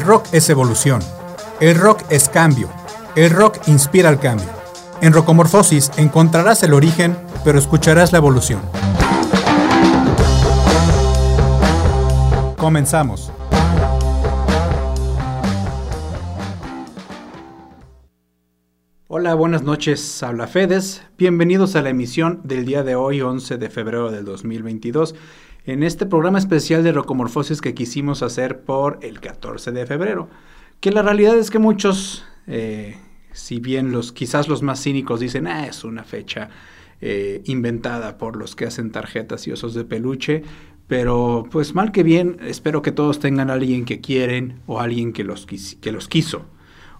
El 0.00 0.06
rock 0.06 0.28
es 0.32 0.48
evolución. 0.48 1.02
El 1.60 1.74
rock 1.74 2.04
es 2.08 2.30
cambio. 2.30 2.70
El 3.16 3.28
rock 3.28 3.58
inspira 3.68 4.08
al 4.08 4.18
cambio. 4.18 4.48
En 5.02 5.12
Rocomorfosis 5.12 5.90
encontrarás 5.98 6.62
el 6.62 6.72
origen, 6.72 7.18
pero 7.44 7.58
escucharás 7.58 8.10
la 8.10 8.16
evolución. 8.16 8.62
Comenzamos. 12.56 13.30
Hola, 19.08 19.34
buenas 19.34 19.64
noches, 19.64 20.22
habla 20.22 20.46
Fedes. 20.46 21.02
Bienvenidos 21.18 21.76
a 21.76 21.82
la 21.82 21.90
emisión 21.90 22.40
del 22.44 22.64
día 22.64 22.84
de 22.84 22.94
hoy, 22.94 23.20
11 23.20 23.58
de 23.58 23.68
febrero 23.68 24.10
del 24.10 24.24
2022, 24.24 25.14
en 25.64 25.82
este 25.82 26.06
programa 26.06 26.38
especial 26.38 26.82
de 26.82 26.92
Rocomorfosis 26.92 27.60
que 27.60 27.74
quisimos 27.74 28.22
hacer 28.22 28.60
por 28.62 28.98
el 29.02 29.20
14 29.20 29.72
de 29.72 29.86
febrero. 29.86 30.28
Que 30.80 30.90
la 30.90 31.02
realidad 31.02 31.36
es 31.36 31.50
que 31.50 31.58
muchos, 31.58 32.24
eh, 32.46 32.96
si 33.32 33.60
bien 33.60 33.92
los 33.92 34.12
quizás 34.12 34.48
los 34.48 34.62
más 34.62 34.82
cínicos 34.82 35.20
dicen, 35.20 35.46
ah, 35.46 35.66
es 35.66 35.84
una 35.84 36.04
fecha 36.04 36.48
eh, 37.00 37.42
inventada 37.44 38.18
por 38.18 38.36
los 38.36 38.56
que 38.56 38.66
hacen 38.66 38.90
tarjetas 38.90 39.46
y 39.46 39.52
osos 39.52 39.74
de 39.74 39.84
peluche, 39.84 40.42
pero 40.86 41.46
pues 41.50 41.74
mal 41.74 41.92
que 41.92 42.02
bien, 42.02 42.38
espero 42.42 42.82
que 42.82 42.92
todos 42.92 43.20
tengan 43.20 43.50
a 43.50 43.52
alguien 43.52 43.84
que 43.84 44.00
quieren 44.00 44.60
o 44.66 44.80
alguien 44.80 45.12
que 45.12 45.22
los, 45.22 45.46
que 45.46 45.92
los 45.92 46.08
quiso 46.08 46.46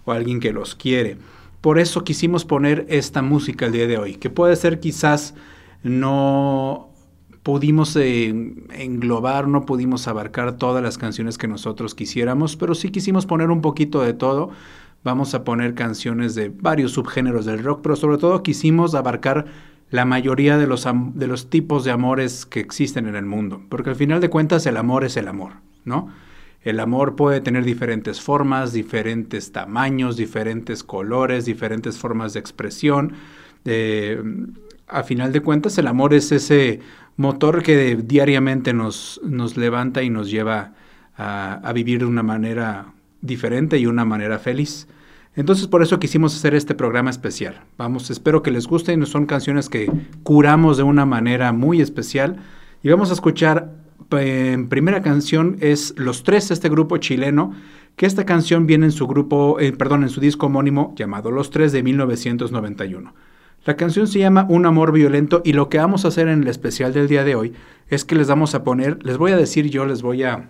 o 0.05 0.11
alguien 0.11 0.39
que 0.39 0.53
los 0.53 0.75
quiere. 0.75 1.17
Por 1.59 1.77
eso 1.77 2.03
quisimos 2.03 2.45
poner 2.45 2.85
esta 2.89 3.21
música 3.21 3.65
el 3.65 3.73
día 3.73 3.87
de 3.87 3.97
hoy, 3.97 4.15
que 4.15 4.29
puede 4.29 4.55
ser 4.55 4.79
quizás 4.79 5.35
no 5.83 6.90
pudimos 7.43 7.95
eh, 7.95 8.29
englobar, 8.73 9.47
no 9.47 9.65
pudimos 9.65 10.07
abarcar 10.07 10.57
todas 10.57 10.83
las 10.83 10.97
canciones 10.97 11.37
que 11.37 11.47
nosotros 11.47 11.95
quisiéramos, 11.95 12.55
pero 12.55 12.75
sí 12.75 12.89
quisimos 12.89 13.25
poner 13.25 13.49
un 13.49 13.61
poquito 13.61 14.01
de 14.01 14.13
todo. 14.13 14.51
Vamos 15.03 15.33
a 15.33 15.43
poner 15.43 15.73
canciones 15.73 16.35
de 16.35 16.49
varios 16.49 16.91
subgéneros 16.91 17.45
del 17.45 17.63
rock, 17.63 17.81
pero 17.81 17.95
sobre 17.95 18.17
todo 18.17 18.43
quisimos 18.43 18.93
abarcar 18.93 19.45
la 19.89 20.05
mayoría 20.05 20.57
de 20.57 20.67
los, 20.67 20.87
de 21.13 21.27
los 21.27 21.49
tipos 21.49 21.83
de 21.83 21.91
amores 21.91 22.45
que 22.45 22.59
existen 22.59 23.07
en 23.07 23.15
el 23.15 23.25
mundo, 23.25 23.61
porque 23.67 23.89
al 23.89 23.95
final 23.95 24.21
de 24.21 24.29
cuentas 24.29 24.65
el 24.65 24.77
amor 24.77 25.03
es 25.03 25.17
el 25.17 25.27
amor, 25.27 25.53
¿no? 25.83 26.09
El 26.61 26.79
amor 26.79 27.15
puede 27.15 27.41
tener 27.41 27.65
diferentes 27.65 28.21
formas, 28.21 28.71
diferentes 28.71 29.51
tamaños, 29.51 30.15
diferentes 30.15 30.83
colores, 30.83 31.45
diferentes 31.45 31.97
formas 31.97 32.33
de 32.33 32.39
expresión. 32.39 33.13
Eh, 33.65 34.21
a 34.87 35.03
final 35.03 35.31
de 35.31 35.41
cuentas, 35.41 35.77
el 35.77 35.87
amor 35.87 36.13
es 36.13 36.31
ese 36.31 36.81
motor 37.17 37.63
que 37.63 37.95
diariamente 37.95 38.73
nos, 38.73 39.19
nos 39.23 39.57
levanta 39.57 40.03
y 40.03 40.09
nos 40.09 40.29
lleva 40.29 40.73
a, 41.17 41.71
vivir 41.73 41.99
de 41.99 42.05
una 42.05 42.23
manera 42.23 42.93
diferente 43.21 43.77
y 43.77 43.85
una 43.85 44.05
manera 44.05 44.39
feliz. 44.39 44.87
Entonces 45.35 45.67
por 45.67 45.81
eso 45.81 45.99
quisimos 45.99 46.35
hacer 46.35 46.55
este 46.55 46.75
programa 46.75 47.09
especial. 47.09 47.61
Vamos, 47.77 48.09
espero 48.09 48.41
que 48.41 48.51
les 48.51 48.67
guste. 48.67 49.05
Son 49.05 49.25
canciones 49.25 49.69
que 49.69 49.91
curamos 50.23 50.77
de 50.77 50.83
una 50.83 51.05
manera 51.05 51.53
muy 51.53 51.81
especial. 51.81 52.37
Y 52.83 52.89
vamos 52.89 53.11
a 53.11 53.13
escuchar, 53.13 53.71
en 54.11 54.67
primera 54.67 55.01
canción 55.01 55.57
es 55.61 55.93
Los 55.97 56.23
Tres, 56.23 56.51
este 56.51 56.69
grupo 56.69 56.97
chileno, 56.97 57.53
que 57.95 58.05
esta 58.05 58.25
canción 58.25 58.65
viene 58.65 58.87
en 58.87 58.91
su 58.91 59.07
grupo, 59.07 59.59
eh, 59.59 59.71
perdón, 59.71 60.03
en 60.03 60.09
su 60.09 60.19
disco 60.19 60.47
homónimo 60.47 60.93
llamado 60.97 61.31
Los 61.31 61.51
Tres 61.51 61.71
de 61.71 61.83
1991. 61.83 63.13
La 63.63 63.75
canción 63.75 64.07
se 64.07 64.17
llama 64.17 64.47
Un 64.49 64.65
amor 64.65 64.91
violento 64.91 65.43
y 65.45 65.53
lo 65.53 65.69
que 65.69 65.77
vamos 65.77 66.03
a 66.03 66.07
hacer 66.07 66.27
en 66.27 66.41
el 66.41 66.47
especial 66.47 66.93
del 66.93 67.07
día 67.07 67.23
de 67.23 67.35
hoy 67.35 67.53
es 67.89 68.05
que 68.05 68.15
les 68.15 68.27
vamos 68.27 68.55
a 68.55 68.63
poner, 68.63 69.03
les 69.05 69.17
voy 69.17 69.33
a 69.33 69.37
decir 69.37 69.69
yo, 69.69 69.85
les 69.85 70.01
voy 70.01 70.23
a, 70.23 70.49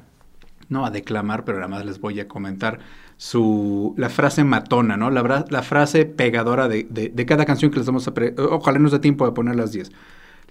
no 0.70 0.86
a 0.86 0.92
declamar, 0.92 1.44
pero 1.44 1.58
además 1.58 1.86
les 1.86 2.00
voy 2.00 2.22
a 2.22 2.30
comentar 2.30 2.80
su, 3.18 3.94
la 3.98 4.10
frase 4.10 4.46
matona, 4.46 4.96
¿no? 4.96 5.10
La, 5.10 5.62
frase 5.62 6.06
pegadora 6.06 6.70
de, 6.70 6.86
de, 6.90 7.26
cada 7.26 7.46
canción 7.46 7.70
que 7.70 7.80
les 7.80 7.86
vamos 7.86 8.08
a... 8.08 8.14
ojalá 8.50 8.80
nos 8.80 8.94
dé 8.94 9.00
tiempo 9.00 9.26
de 9.26 9.34
poner 9.34 9.58
las 9.58 9.74
10. 9.74 9.92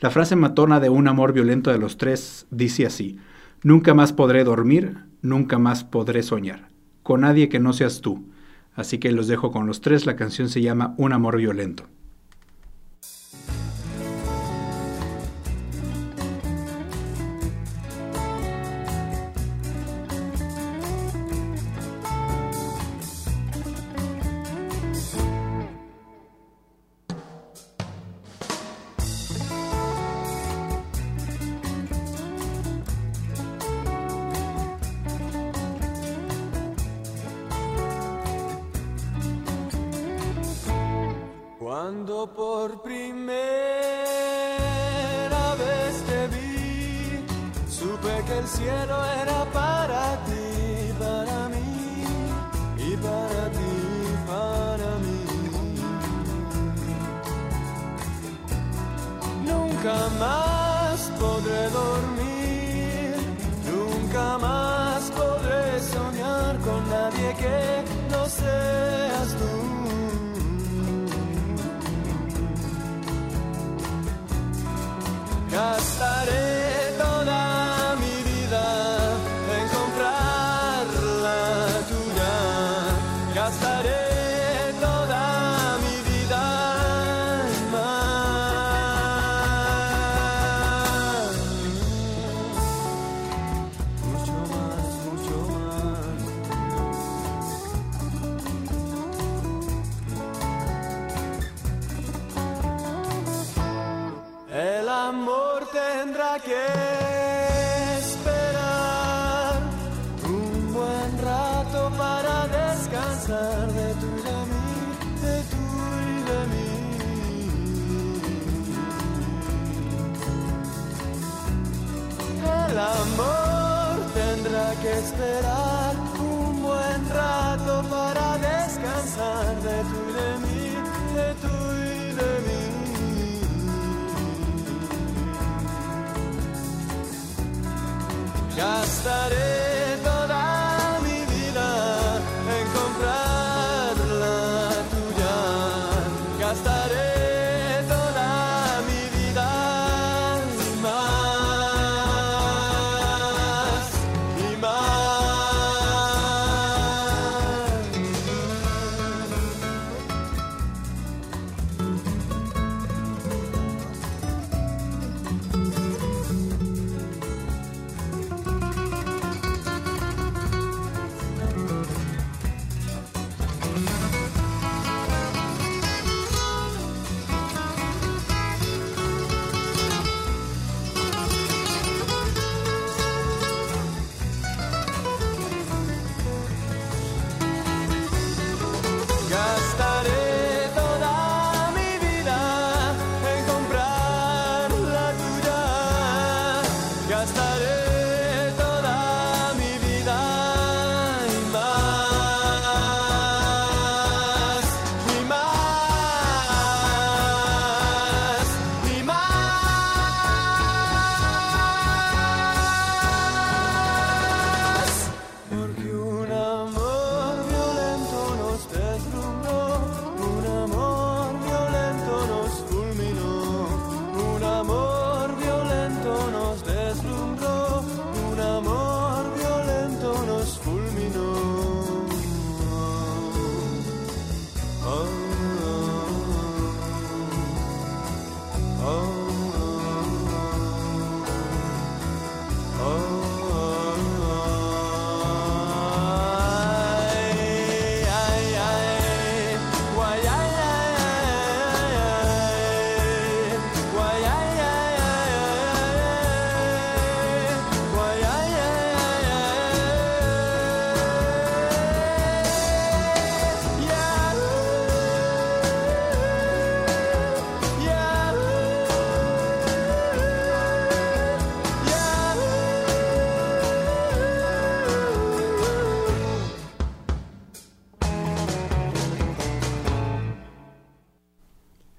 La 0.00 0.10
frase 0.10 0.36
matona 0.36 0.80
de 0.80 0.90
Un 0.90 1.08
amor 1.08 1.32
violento 1.32 1.70
de 1.70 1.78
los 1.78 1.96
tres 1.96 2.46
dice 2.50 2.84
así, 2.84 3.18
Nunca 3.62 3.94
más 3.94 4.12
podré 4.12 4.44
dormir, 4.44 4.98
nunca 5.22 5.58
más 5.58 5.84
podré 5.84 6.22
soñar, 6.22 6.68
con 7.02 7.22
nadie 7.22 7.48
que 7.48 7.58
no 7.58 7.72
seas 7.72 8.02
tú. 8.02 8.28
Así 8.74 8.98
que 8.98 9.12
los 9.12 9.28
dejo 9.28 9.50
con 9.50 9.66
los 9.66 9.80
tres, 9.80 10.04
la 10.04 10.16
canción 10.16 10.50
se 10.50 10.60
llama 10.60 10.94
Un 10.98 11.14
amor 11.14 11.38
violento. 11.38 11.86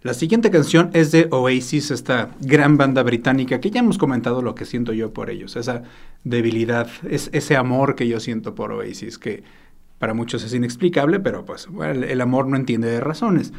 La 0.03 0.15
siguiente 0.15 0.49
canción 0.49 0.89
es 0.93 1.11
de 1.11 1.27
Oasis, 1.29 1.91
esta 1.91 2.31
gran 2.39 2.75
banda 2.75 3.03
británica 3.03 3.59
que 3.59 3.69
ya 3.69 3.81
hemos 3.81 3.99
comentado 3.99 4.41
lo 4.41 4.55
que 4.55 4.65
siento 4.65 4.93
yo 4.93 5.13
por 5.13 5.29
ellos, 5.29 5.55
esa 5.55 5.83
debilidad, 6.23 6.89
es, 7.07 7.29
ese 7.33 7.55
amor 7.55 7.93
que 7.93 8.07
yo 8.07 8.19
siento 8.19 8.55
por 8.55 8.71
Oasis, 8.71 9.19
que 9.19 9.43
para 9.99 10.15
muchos 10.15 10.43
es 10.43 10.55
inexplicable, 10.55 11.19
pero 11.19 11.45
pues 11.45 11.67
el 11.83 12.19
amor 12.19 12.47
no 12.47 12.55
entiende 12.55 12.89
de 12.89 12.99
razones. 12.99 13.53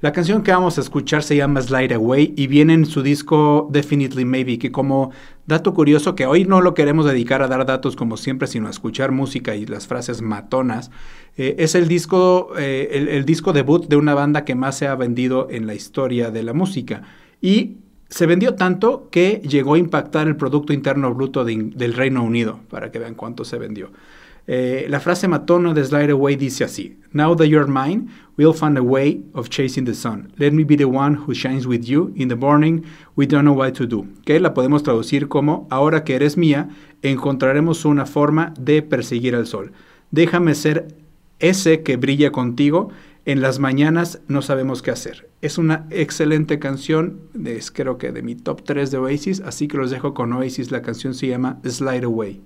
La 0.00 0.12
canción 0.12 0.44
que 0.44 0.52
vamos 0.52 0.78
a 0.78 0.80
escuchar 0.80 1.24
se 1.24 1.34
llama 1.34 1.60
Slide 1.60 1.94
Away 1.94 2.32
y 2.36 2.46
viene 2.46 2.72
en 2.72 2.86
su 2.86 3.02
disco 3.02 3.68
Definitely 3.72 4.24
Maybe, 4.24 4.56
que 4.56 4.70
como 4.70 5.10
dato 5.44 5.74
curioso, 5.74 6.14
que 6.14 6.24
hoy 6.24 6.44
no 6.44 6.60
lo 6.60 6.72
queremos 6.72 7.04
dedicar 7.04 7.42
a 7.42 7.48
dar 7.48 7.66
datos 7.66 7.96
como 7.96 8.16
siempre, 8.16 8.46
sino 8.46 8.68
a 8.68 8.70
escuchar 8.70 9.10
música 9.10 9.56
y 9.56 9.66
las 9.66 9.88
frases 9.88 10.22
matonas, 10.22 10.92
eh, 11.36 11.56
es 11.58 11.74
el 11.74 11.88
disco, 11.88 12.52
eh, 12.56 13.08
el, 13.10 13.24
disco 13.24 13.52
debut 13.52 13.88
de 13.88 13.96
una 13.96 14.14
banda 14.14 14.44
que 14.44 14.54
más 14.54 14.78
se 14.78 14.86
ha 14.86 14.94
vendido 14.94 15.48
en 15.50 15.66
la 15.66 15.74
historia 15.74 16.30
de 16.30 16.44
la 16.44 16.52
música. 16.52 17.02
Y 17.40 17.78
se 18.08 18.26
vendió 18.26 18.54
tanto 18.54 19.08
que 19.10 19.42
llegó 19.44 19.74
a 19.74 19.78
impactar 19.78 20.28
el 20.28 20.36
Producto 20.36 20.72
Interno 20.72 21.12
Bruto 21.12 21.44
del 21.44 21.92
Reino 21.92 22.22
Unido, 22.22 22.60
para 22.70 22.92
que 22.92 23.00
vean 23.00 23.16
cuánto 23.16 23.44
se 23.44 23.58
vendió. 23.58 23.90
Eh, 24.50 24.86
la 24.88 24.98
frase 24.98 25.28
matona 25.28 25.74
de 25.74 25.84
Slide 25.84 26.12
Away 26.12 26.36
dice 26.36 26.64
así: 26.64 26.98
Now 27.12 27.36
that 27.36 27.44
you're 27.44 27.70
mine, 27.70 28.06
we'll 28.38 28.54
find 28.54 28.78
a 28.78 28.82
way 28.82 29.22
of 29.34 29.50
chasing 29.50 29.84
the 29.84 29.92
sun. 29.92 30.32
Let 30.36 30.52
me 30.52 30.64
be 30.64 30.74
the 30.74 30.86
one 30.86 31.16
who 31.16 31.34
shines 31.34 31.66
with 31.66 31.82
you. 31.82 32.12
In 32.16 32.28
the 32.28 32.34
morning, 32.34 32.82
we 33.14 33.26
don't 33.26 33.42
know 33.42 33.54
what 33.54 33.72
to 33.72 33.86
do. 33.86 34.06
Que 34.24 34.40
la 34.40 34.54
podemos 34.54 34.82
traducir 34.82 35.28
como: 35.28 35.68
Ahora 35.68 36.02
que 36.02 36.14
eres 36.14 36.38
mía, 36.38 36.70
encontraremos 37.02 37.84
una 37.84 38.06
forma 38.06 38.54
de 38.58 38.80
perseguir 38.80 39.34
al 39.34 39.46
sol. 39.46 39.72
Déjame 40.10 40.54
ser 40.54 40.96
ese 41.40 41.82
que 41.82 41.98
brilla 41.98 42.32
contigo. 42.32 42.88
En 43.26 43.42
las 43.42 43.58
mañanas 43.58 44.22
no 44.28 44.40
sabemos 44.40 44.80
qué 44.80 44.90
hacer. 44.90 45.28
Es 45.42 45.58
una 45.58 45.86
excelente 45.90 46.58
canción, 46.58 47.20
es 47.44 47.70
creo 47.70 47.98
que 47.98 48.12
de 48.12 48.22
mi 48.22 48.34
top 48.34 48.62
3 48.64 48.90
de 48.90 48.96
Oasis, 48.96 49.42
así 49.42 49.68
que 49.68 49.76
los 49.76 49.90
dejo 49.90 50.14
con 50.14 50.32
Oasis. 50.32 50.70
La 50.70 50.80
canción 50.80 51.12
se 51.12 51.26
llama 51.26 51.60
Slide 51.62 52.04
Away. 52.04 52.40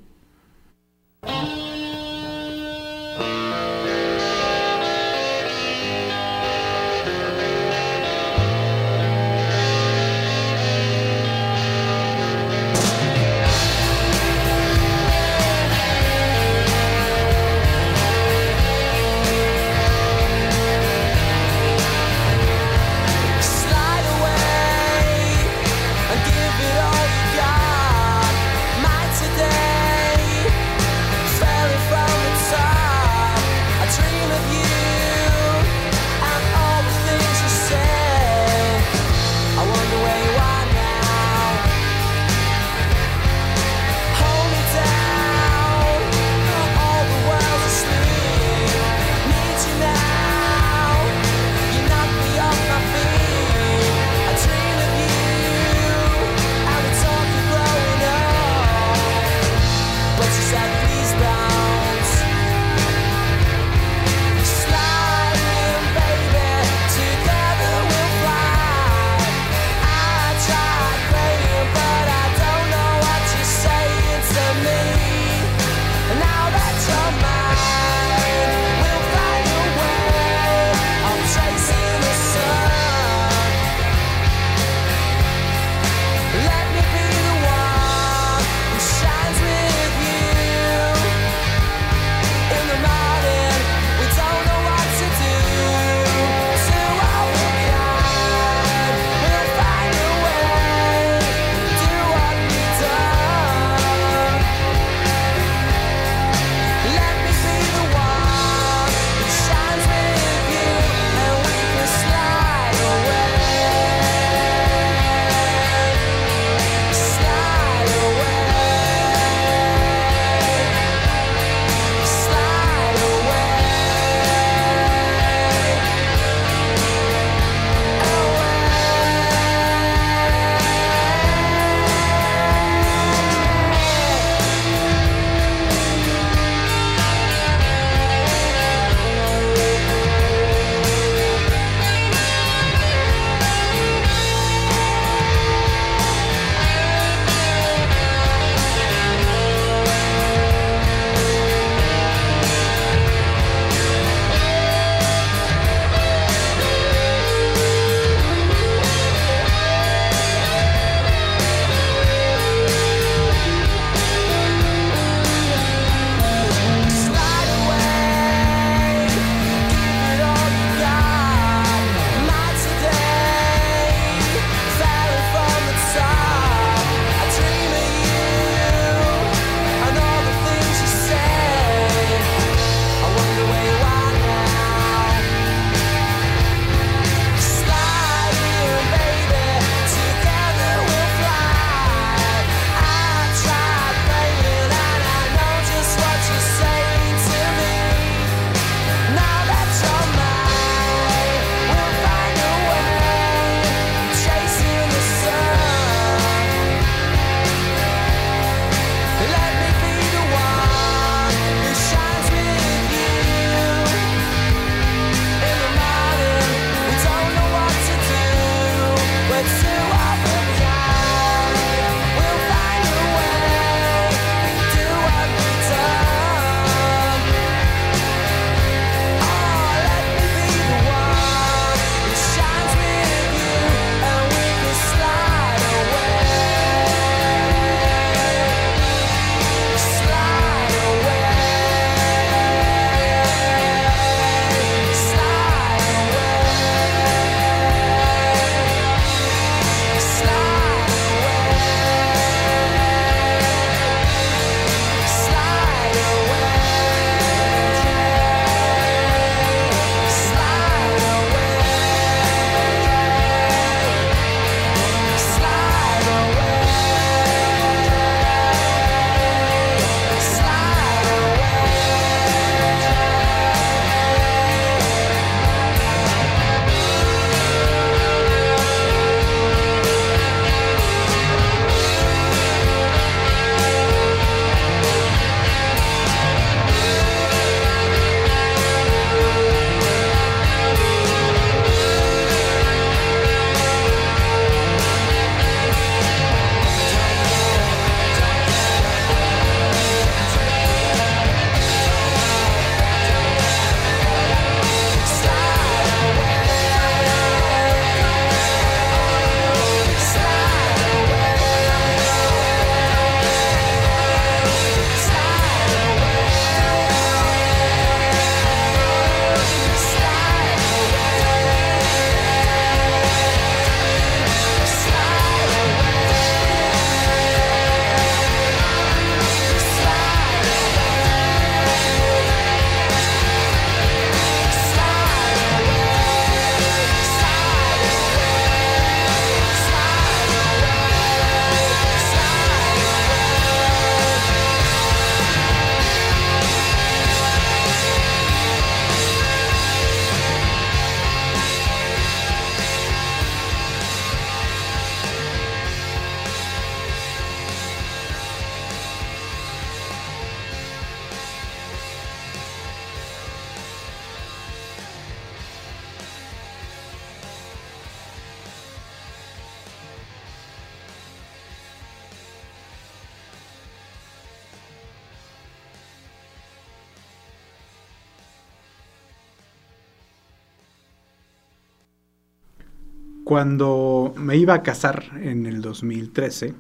Cuando 383.32 384.12
me 384.18 384.36
iba 384.36 384.52
a 384.52 384.62
casar 384.62 385.04
en 385.22 385.46
el 385.46 385.62
2013, 385.62 386.52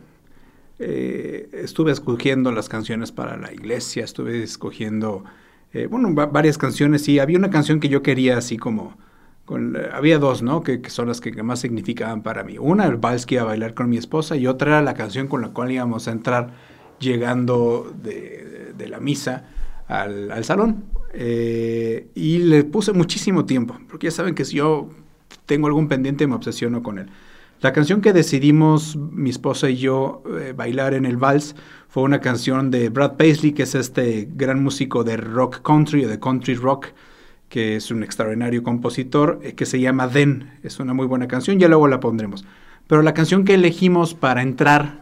eh, 0.78 1.50
estuve 1.52 1.92
escogiendo 1.92 2.50
las 2.50 2.70
canciones 2.70 3.12
para 3.12 3.36
la 3.36 3.52
iglesia, 3.52 4.04
estuve 4.04 4.42
escogiendo, 4.42 5.22
eh, 5.74 5.84
bueno, 5.84 6.14
varias 6.14 6.56
canciones 6.56 7.06
y 7.10 7.18
había 7.18 7.36
una 7.36 7.50
canción 7.50 7.78
que 7.78 7.90
yo 7.90 8.02
quería 8.02 8.38
así 8.38 8.56
como, 8.56 8.96
con, 9.44 9.76
había 9.92 10.18
dos, 10.18 10.40
¿no? 10.40 10.62
Que, 10.62 10.80
son 10.88 11.08
las 11.08 11.20
que 11.20 11.42
más 11.42 11.60
significaban 11.60 12.22
para 12.22 12.42
mí. 12.42 12.56
Una, 12.56 12.86
el 12.86 12.96
vals 12.96 13.26
que 13.26 13.34
iba 13.34 13.42
a 13.42 13.48
bailar 13.48 13.74
con 13.74 13.90
mi 13.90 13.98
esposa 13.98 14.36
y 14.36 14.46
otra 14.46 14.70
era 14.70 14.82
la 14.82 14.94
canción 14.94 15.28
con 15.28 15.42
la 15.42 15.48
cual 15.48 15.72
íbamos 15.72 16.08
a 16.08 16.12
entrar 16.12 16.54
llegando 17.00 17.94
de, 18.02 18.88
la 18.88 18.98
misa 18.98 19.44
al, 19.88 20.42
salón. 20.42 20.84
Eh, 21.12 22.08
y 22.14 22.38
le 22.38 22.64
puse 22.64 22.94
muchísimo 22.94 23.44
tiempo, 23.44 23.78
porque 23.90 24.06
ya 24.06 24.12
saben 24.12 24.34
que 24.34 24.46
si 24.46 24.56
yo 24.56 24.88
tengo 25.46 25.66
algún 25.66 25.88
pendiente 25.88 26.26
me 26.26 26.34
obsesiono 26.34 26.82
con 26.82 26.98
él. 26.98 27.06
La 27.60 27.72
canción 27.72 28.00
que 28.00 28.12
decidimos 28.12 28.96
mi 28.96 29.30
esposa 29.30 29.70
y 29.70 29.76
yo 29.76 30.24
eh, 30.40 30.52
bailar 30.52 30.94
en 30.94 31.06
el 31.06 31.16
vals 31.16 31.54
fue 31.88 32.02
una 32.02 32.20
canción 32.20 32.72
de 32.72 32.88
Brad 32.88 33.16
Paisley, 33.16 33.52
que 33.52 33.62
es 33.62 33.76
este 33.76 34.28
gran 34.34 34.62
músico 34.62 35.04
de 35.04 35.16
rock 35.16 35.62
country 35.62 36.04
o 36.04 36.08
de 36.08 36.18
country 36.18 36.54
rock, 36.54 36.88
que 37.48 37.76
es 37.76 37.92
un 37.92 38.02
extraordinario 38.02 38.64
compositor, 38.64 39.38
eh, 39.44 39.52
que 39.54 39.64
se 39.64 39.78
llama 39.78 40.08
Den. 40.08 40.58
Es 40.64 40.80
una 40.80 40.92
muy 40.92 41.06
buena 41.06 41.28
canción, 41.28 41.60
ya 41.60 41.68
luego 41.68 41.86
la 41.86 42.00
pondremos. 42.00 42.44
Pero 42.88 43.02
la 43.02 43.14
canción 43.14 43.44
que 43.44 43.54
elegimos 43.54 44.14
para 44.14 44.42
entrar 44.42 45.01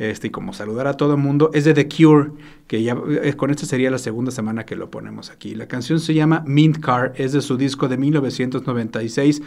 este, 0.00 0.28
y 0.28 0.30
como 0.30 0.52
saludar 0.52 0.86
a 0.86 0.94
todo 0.94 1.12
el 1.12 1.20
mundo, 1.20 1.50
es 1.52 1.64
de 1.64 1.74
The 1.74 1.88
Cure, 1.88 2.32
que 2.66 2.82
ya 2.82 2.96
eh, 3.22 3.34
con 3.34 3.50
esta 3.50 3.66
sería 3.66 3.90
la 3.90 3.98
segunda 3.98 4.30
semana 4.30 4.64
que 4.64 4.74
lo 4.74 4.90
ponemos 4.90 5.30
aquí. 5.30 5.54
La 5.54 5.68
canción 5.68 6.00
se 6.00 6.14
llama 6.14 6.42
Mint 6.46 6.78
Car, 6.78 7.12
es 7.16 7.32
de 7.32 7.42
su 7.42 7.56
disco 7.56 7.86
de 7.86 7.98
1996. 7.98 9.42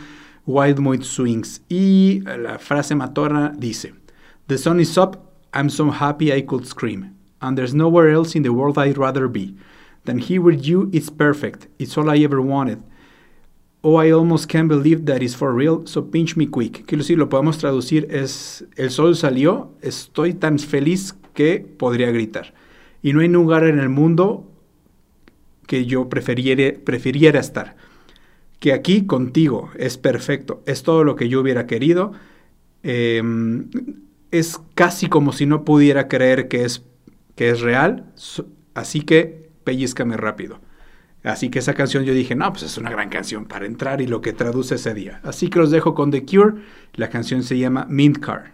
Wild 0.46 0.80
Mood 0.80 1.04
Swings. 1.04 1.62
Y 1.70 2.22
la 2.22 2.60
frase 2.60 2.96
matorna 2.96 3.54
dice, 3.58 3.94
The 4.48 4.58
sun 4.58 4.80
is 4.80 4.98
up, 4.98 5.18
I'm 5.54 5.70
so 5.70 5.90
happy 5.90 6.32
I 6.32 6.42
could 6.42 6.66
scream, 6.66 7.16
and 7.40 7.58
there's 7.58 7.74
nowhere 7.74 8.12
else 8.12 8.36
in 8.36 8.44
the 8.44 8.52
world 8.52 8.78
I'd 8.78 8.98
rather 8.98 9.28
be. 9.28 9.56
Than 10.06 10.20
here 10.20 10.42
with 10.42 10.66
you, 10.66 10.90
it's 10.92 11.10
perfect, 11.10 11.68
it's 11.80 11.98
all 11.98 12.10
I 12.10 12.18
ever 12.20 12.42
wanted. 12.42 12.84
Oh, 13.86 14.02
I 14.02 14.12
almost 14.12 14.50
can't 14.50 14.70
believe 14.70 15.06
that 15.06 15.22
it's 15.22 15.36
for 15.36 15.54
real, 15.54 15.86
so 15.86 16.10
pinch 16.10 16.38
me 16.38 16.48
quick. 16.48 16.86
Quiero 16.86 17.04
decir, 17.04 17.18
lo 17.18 17.28
podemos 17.28 17.58
traducir 17.58 18.08
es, 18.10 18.66
el 18.78 18.90
sol 18.90 19.16
salió, 19.16 19.72
estoy 19.82 20.34
tan 20.34 20.58
feliz 20.58 21.16
que 21.34 21.60
podría 21.60 22.10
gritar. 22.12 22.54
Y 23.02 23.12
no 23.12 23.20
hay 23.20 23.28
lugar 23.28 23.66
en 23.66 23.80
el 23.80 23.90
mundo 23.90 24.50
que 25.68 25.86
yo 25.86 26.08
prefiriera 26.08 27.40
estar 27.40 27.76
que 28.64 28.72
aquí 28.72 29.06
contigo 29.06 29.72
es 29.78 29.98
perfecto, 29.98 30.64
es 30.66 30.84
todo 30.84 31.04
lo 31.04 31.18
que 31.18 31.28
yo 31.28 31.42
hubiera 31.42 31.68
querido. 31.68 32.14
Em, 32.82 33.70
es 34.32 34.58
casi 34.74 35.08
como 35.08 35.34
si 35.34 35.46
no 35.46 35.66
pudiera 35.66 36.08
creer 36.08 36.48
que 36.48 36.64
es, 36.64 36.82
que 37.36 37.50
es 37.50 37.60
real, 37.60 38.06
así 38.74 39.02
que 39.02 39.50
pellizcame 39.66 40.16
rápido. 40.16 40.62
Así 41.24 41.50
que 41.50 41.60
esa 41.60 41.74
canción 41.74 42.04
yo 42.04 42.14
dije, 42.14 42.36
no, 42.36 42.52
pues 42.52 42.64
es 42.64 42.78
una 42.78 42.90
gran 42.90 43.10
canción 43.10 43.46
para 43.46 43.66
entrar 43.66 44.02
y 44.02 44.08
lo 44.08 44.22
que 44.22 44.34
traduce 44.34 44.76
ese 44.76 44.94
día. 44.94 45.22
Así 45.24 45.50
que 45.50 45.60
los 45.60 45.72
dejo 45.72 45.96
con 45.96 46.12
The 46.12 46.26
Cure, 46.26 46.56
la 46.94 47.10
canción 47.10 47.44
se 47.44 47.58
llama 47.58 47.86
Mint 47.90 48.20
Car. 48.20 48.52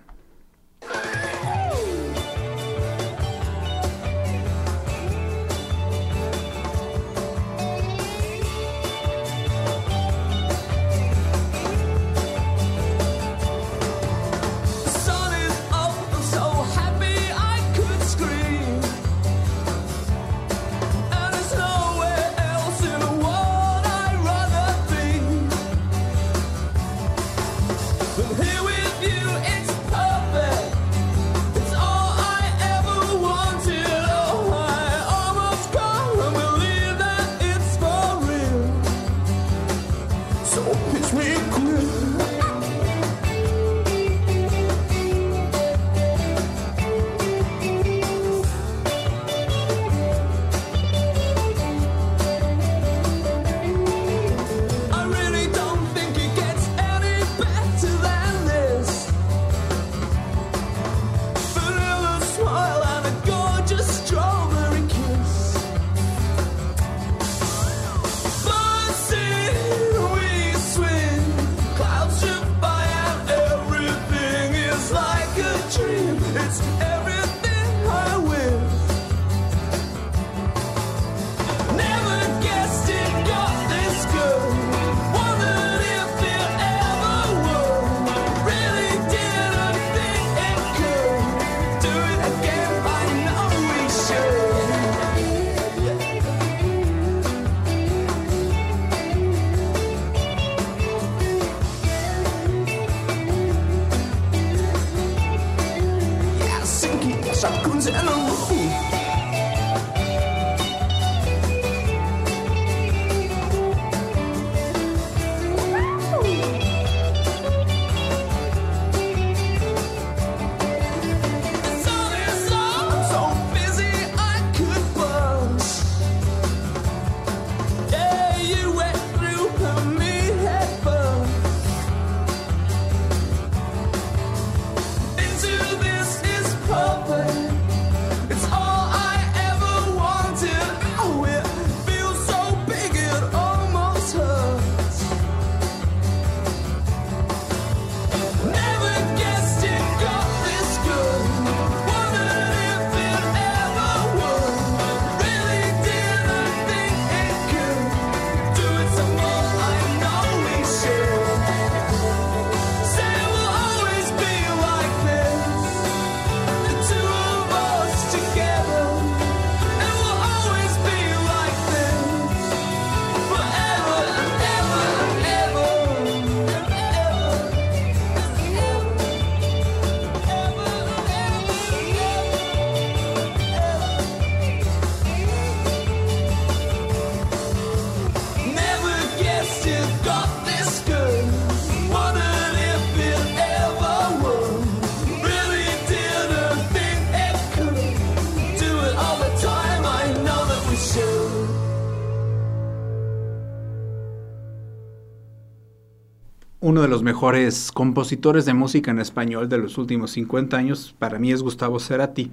Uno 206.70 206.84
de 206.84 206.88
los 206.88 207.02
mejores 207.02 207.72
compositores 207.72 208.46
de 208.46 208.54
música 208.54 208.92
en 208.92 209.00
español 209.00 209.50
de 209.50 209.58
los 209.58 209.80
últimos 209.80 210.12
50 210.12 210.56
años, 210.56 210.96
para 211.00 211.18
mí 211.18 211.32
es 211.32 211.42
Gustavo 211.42 211.80
Cerati. 211.80 212.32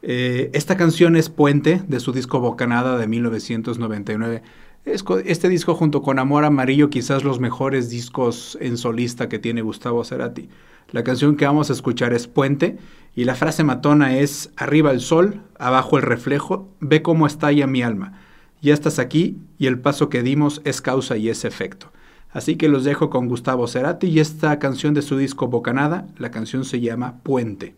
Eh, 0.00 0.50
esta 0.54 0.76
canción 0.76 1.16
es 1.16 1.28
Puente 1.28 1.82
de 1.88 1.98
su 1.98 2.12
disco 2.12 2.38
Bocanada 2.38 2.96
de 2.96 3.08
1999. 3.08 4.42
Este 4.84 5.48
disco 5.48 5.74
junto 5.74 6.02
con 6.02 6.20
Amor 6.20 6.44
Amarillo 6.44 6.88
quizás 6.88 7.24
los 7.24 7.40
mejores 7.40 7.90
discos 7.90 8.56
en 8.60 8.76
solista 8.76 9.28
que 9.28 9.40
tiene 9.40 9.62
Gustavo 9.62 10.04
Cerati. 10.04 10.48
La 10.92 11.02
canción 11.02 11.34
que 11.34 11.46
vamos 11.46 11.68
a 11.68 11.72
escuchar 11.72 12.12
es 12.12 12.28
Puente 12.28 12.78
y 13.16 13.24
la 13.24 13.34
frase 13.34 13.64
matona 13.64 14.16
es 14.16 14.52
Arriba 14.56 14.92
el 14.92 15.00
sol, 15.00 15.40
abajo 15.58 15.96
el 15.96 16.04
reflejo, 16.04 16.68
ve 16.78 17.02
cómo 17.02 17.26
estalla 17.26 17.66
mi 17.66 17.82
alma. 17.82 18.20
Ya 18.62 18.72
estás 18.72 19.00
aquí 19.00 19.38
y 19.58 19.66
el 19.66 19.80
paso 19.80 20.08
que 20.10 20.22
dimos 20.22 20.62
es 20.64 20.80
causa 20.80 21.16
y 21.16 21.28
es 21.28 21.44
efecto. 21.44 21.90
Así 22.34 22.56
que 22.56 22.68
los 22.68 22.82
dejo 22.82 23.10
con 23.10 23.28
Gustavo 23.28 23.68
Cerati 23.68 24.08
y 24.08 24.18
esta 24.18 24.58
canción 24.58 24.92
de 24.92 25.02
su 25.02 25.16
disco 25.16 25.46
Bocanada, 25.46 26.08
la 26.18 26.32
canción 26.32 26.64
se 26.64 26.80
llama 26.80 27.20
Puente. 27.22 27.76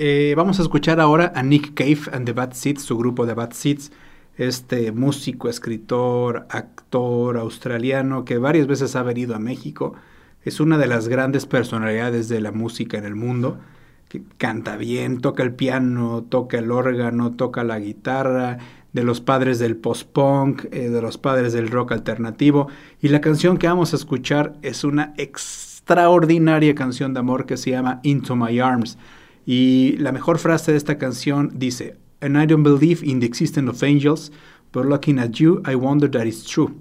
Eh, 0.00 0.34
vamos 0.36 0.60
a 0.60 0.62
escuchar 0.62 1.00
ahora 1.00 1.32
a 1.34 1.42
Nick 1.42 1.74
Cave 1.74 1.98
and 2.12 2.24
the 2.24 2.32
Bad 2.32 2.52
Seeds, 2.52 2.82
su 2.82 2.96
grupo 2.96 3.26
de 3.26 3.34
Bad 3.34 3.50
Seeds, 3.50 3.90
este 4.36 4.92
músico, 4.92 5.48
escritor, 5.48 6.46
actor 6.50 7.36
australiano 7.36 8.24
que 8.24 8.38
varias 8.38 8.68
veces 8.68 8.94
ha 8.94 9.02
venido 9.02 9.34
a 9.34 9.40
México. 9.40 9.94
Es 10.44 10.60
una 10.60 10.78
de 10.78 10.86
las 10.86 11.08
grandes 11.08 11.46
personalidades 11.46 12.28
de 12.28 12.40
la 12.40 12.52
música 12.52 12.96
en 12.96 13.06
el 13.06 13.16
mundo, 13.16 13.58
que 14.08 14.22
canta 14.36 14.76
bien, 14.76 15.20
toca 15.20 15.42
el 15.42 15.52
piano, 15.52 16.24
toca 16.28 16.58
el 16.58 16.70
órgano, 16.70 17.32
toca 17.32 17.64
la 17.64 17.80
guitarra. 17.80 18.58
de 18.92 19.02
los 19.02 19.20
padres 19.20 19.58
del 19.58 19.76
post-punk, 19.76 20.66
eh, 20.70 20.88
de 20.90 21.02
los 21.02 21.18
padres 21.18 21.52
del 21.52 21.70
rock 21.70 21.92
alternativo. 21.92 22.68
Y 23.02 23.08
la 23.08 23.20
canción 23.20 23.58
que 23.58 23.66
vamos 23.66 23.92
a 23.92 23.96
escuchar 23.96 24.54
es 24.62 24.84
una 24.84 25.12
extraordinaria 25.18 26.74
canción 26.74 27.14
de 27.14 27.20
amor 27.20 27.46
que 27.46 27.56
se 27.56 27.70
llama 27.72 28.00
Into 28.04 28.36
My 28.36 28.60
Arms. 28.60 28.96
Y 29.50 29.96
la 29.96 30.12
mejor 30.12 30.36
frase 30.36 30.72
de 30.72 30.76
esta 30.76 30.98
canción 30.98 31.52
dice, 31.54 31.96
And 32.20 32.36
I 32.36 32.44
don't 32.44 32.62
believe 32.62 33.02
in 33.02 33.20
the 33.20 33.26
existence 33.26 33.70
of 33.70 33.82
angels, 33.82 34.30
but 34.72 34.84
looking 34.84 35.18
at 35.18 35.40
you, 35.40 35.62
I 35.64 35.74
wonder 35.74 36.06
that 36.10 36.26
it's 36.26 36.44
true. 36.44 36.76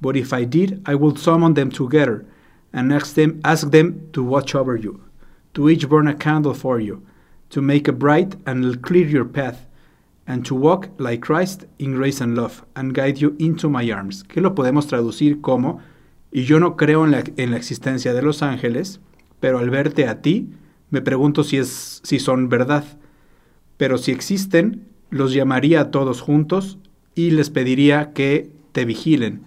But 0.00 0.16
if 0.16 0.32
I 0.32 0.44
did, 0.44 0.82
I 0.86 0.96
would 0.96 1.20
summon 1.20 1.54
them 1.54 1.70
together 1.70 2.26
and 2.72 2.92
ask 2.92 3.14
them, 3.14 3.40
ask 3.44 3.70
them 3.70 4.08
to 4.12 4.24
watch 4.24 4.56
over 4.56 4.74
you, 4.74 5.00
to 5.54 5.70
each 5.70 5.88
burn 5.88 6.08
a 6.08 6.14
candle 6.14 6.52
for 6.52 6.80
you, 6.80 7.06
to 7.50 7.62
make 7.62 7.86
a 7.86 7.92
bright 7.92 8.34
and 8.44 8.82
clear 8.82 9.06
your 9.06 9.24
path, 9.24 9.64
and 10.26 10.44
to 10.46 10.56
walk 10.56 10.88
like 10.98 11.20
Christ 11.20 11.66
in 11.78 11.94
grace 11.94 12.20
and 12.20 12.36
love, 12.36 12.64
and 12.74 12.92
guide 12.92 13.20
you 13.20 13.36
into 13.38 13.70
my 13.70 13.88
arms. 13.88 14.24
Que 14.24 14.42
lo 14.42 14.56
podemos 14.56 14.88
traducir 14.88 15.40
como, 15.40 15.80
y 16.32 16.42
yo 16.42 16.58
no 16.58 16.76
creo 16.76 17.04
en 17.04 17.12
la, 17.12 17.22
en 17.36 17.52
la 17.52 17.56
existencia 17.56 18.12
de 18.12 18.22
los 18.22 18.42
ángeles, 18.42 18.98
pero 19.38 19.60
al 19.60 19.70
verte 19.70 20.08
a 20.08 20.20
ti, 20.20 20.48
me 20.90 21.02
pregunto 21.02 21.44
si, 21.44 21.56
es, 21.56 22.00
si 22.04 22.18
son 22.18 22.48
verdad. 22.48 22.84
Pero 23.76 23.98
si 23.98 24.12
existen, 24.12 24.86
los 25.10 25.32
llamaría 25.32 25.80
a 25.80 25.90
todos 25.90 26.20
juntos 26.20 26.78
y 27.14 27.30
les 27.30 27.50
pediría 27.50 28.12
que 28.12 28.50
te 28.72 28.84
vigilen. 28.84 29.42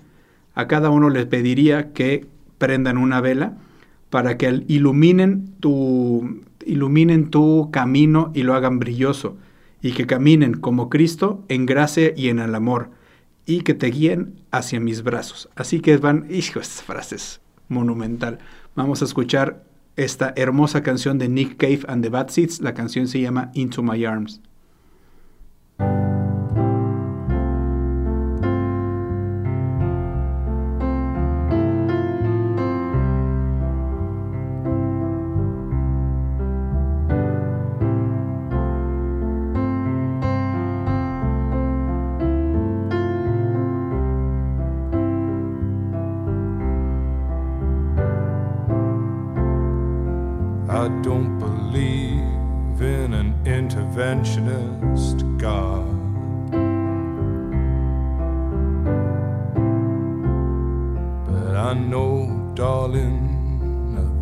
A 0.56 0.68
cada 0.68 0.90
uno 0.90 1.10
les 1.10 1.26
pediría 1.26 1.94
que 1.94 2.26
prendan 2.58 2.98
una 2.98 3.22
vela 3.22 3.58
para 4.10 4.38
que 4.38 4.64
iluminen 4.68 5.54
tu, 5.60 6.44
iluminen 6.66 7.30
tu 7.30 7.70
camino 7.72 8.32
y 8.34 8.44
lo 8.44 8.54
hagan 8.54 8.80
brilloso, 8.80 9.38
y 9.82 9.94
que 9.94 10.06
caminen 10.06 10.54
como 10.54 10.90
Cristo 10.90 11.44
en 11.50 11.66
gracia 11.66 12.14
y 12.16 12.30
en 12.30 12.40
el 12.40 12.54
amor, 12.54 12.92
y 13.46 13.62
que 13.62 13.74
te 13.74 13.88
guíen 13.88 14.36
hacia 14.52 14.80
mis 14.80 15.04
brazos. 15.04 15.50
Así 15.56 15.80
que 15.80 15.98
van, 15.98 16.28
hijo, 16.30 16.60
estas 16.60 16.84
frases 16.84 17.42
monumental. 17.70 18.40
Vamos 18.76 19.02
a 19.02 19.06
escuchar 19.06 19.64
esta 19.96 20.34
hermosa 20.36 20.84
canción 20.84 21.18
de 21.18 21.30
Nick 21.30 21.58
Cave 21.58 21.82
and 21.88 22.04
the 22.04 22.10
Bad 22.10 22.30
Seeds. 22.30 22.62
La 22.62 22.74
canción 22.74 23.08
se 23.08 23.22
llama 23.22 23.52
Into 23.54 23.84
My 23.84 24.04
Arms. 24.06 24.42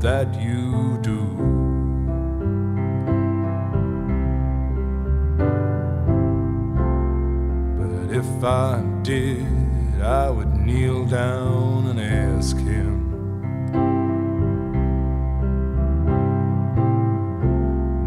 That 0.02 0.34
you 0.42 0.98
do. 1.02 1.26
But 7.78 8.16
if 8.16 8.44
I 8.44 8.84
did, 9.04 10.02
I 10.02 10.30
would 10.30 10.56
kneel 10.56 11.06
down 11.06 11.88
and 11.88 12.00
ask 12.00 12.58
him. 12.58 13.02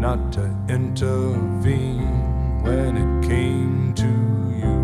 not 0.05 0.31
to 0.31 0.45
intervene 0.69 2.61
when 2.61 2.95
it 2.95 3.27
came 3.27 3.91
to 3.95 4.11
you. 4.61 4.75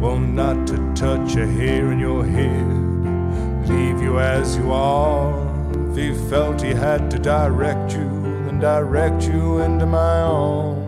Well, 0.00 0.18
not 0.18 0.66
to 0.66 0.76
touch 0.94 1.36
a 1.36 1.46
hair 1.46 1.92
in 1.92 2.00
your 2.00 2.26
head, 2.26 2.79
leave 3.70 4.02
you 4.02 4.18
as 4.18 4.56
you 4.56 4.72
are. 4.72 5.30
If 5.90 5.96
he 5.96 6.14
felt 6.28 6.60
he 6.62 6.70
had 6.70 7.10
to 7.10 7.18
direct 7.18 7.92
you, 7.92 8.08
then 8.44 8.60
direct 8.60 9.22
you 9.24 9.60
into 9.60 9.86
my 9.86 10.20
arms. 10.20 10.80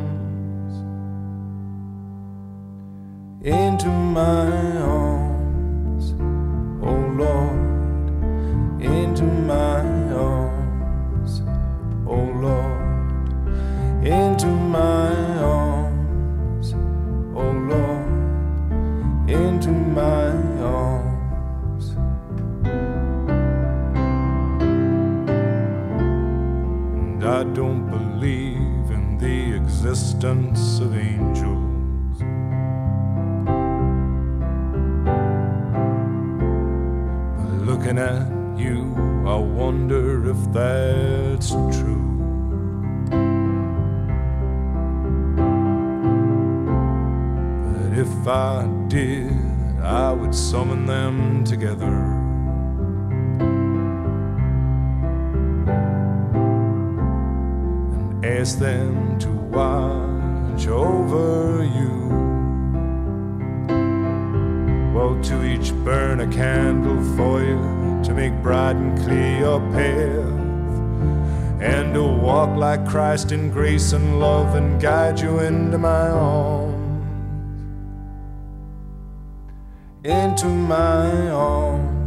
Into 3.44 3.88
my 3.88 4.76
arms, 4.78 6.14
oh 6.82 7.00
Lord, 7.22 8.82
into 8.82 9.24
my 9.24 9.80
arms 10.12 10.42
oh 12.12 12.30
Lord, 12.46 14.06
into 14.06 14.46
the 29.92 29.98
existence 29.98 30.80
of 30.80 30.96
angels. 30.96 32.18
But 37.36 37.66
looking 37.66 37.98
at 37.98 38.26
you, 38.58 38.94
I 39.26 39.36
wonder 39.36 40.30
if 40.30 40.52
that's 40.52 41.50
true. 41.50 42.08
But 47.66 47.98
if 47.98 48.26
I 48.26 48.66
did, 48.88 49.30
I 49.82 50.12
would 50.12 50.34
summon 50.34 50.86
them 50.86 51.44
together. 51.44 51.92
and 57.92 58.24
Ask 58.24 58.58
them 58.58 59.18
to 59.18 59.41
watch 59.52 60.66
over 60.66 61.62
you. 61.62 61.92
Well, 64.94 65.22
to 65.22 65.44
each 65.44 65.72
burn 65.84 66.20
a 66.20 66.26
candle 66.26 67.02
for 67.16 67.42
you 67.42 67.58
to 68.04 68.14
make 68.14 68.32
bright 68.42 68.76
and 68.76 68.98
clear 68.98 69.38
your 69.40 69.60
path, 69.72 70.40
and 71.60 71.94
to 71.94 72.02
walk 72.02 72.56
like 72.56 72.86
Christ 72.88 73.30
in 73.30 73.50
grace 73.50 73.92
and 73.92 74.18
love 74.18 74.54
and 74.54 74.80
guide 74.80 75.20
you 75.20 75.40
into 75.40 75.78
my 75.78 76.08
arms. 76.08 76.70
Into 80.04 80.46
my 80.46 81.28
arms, 81.28 82.01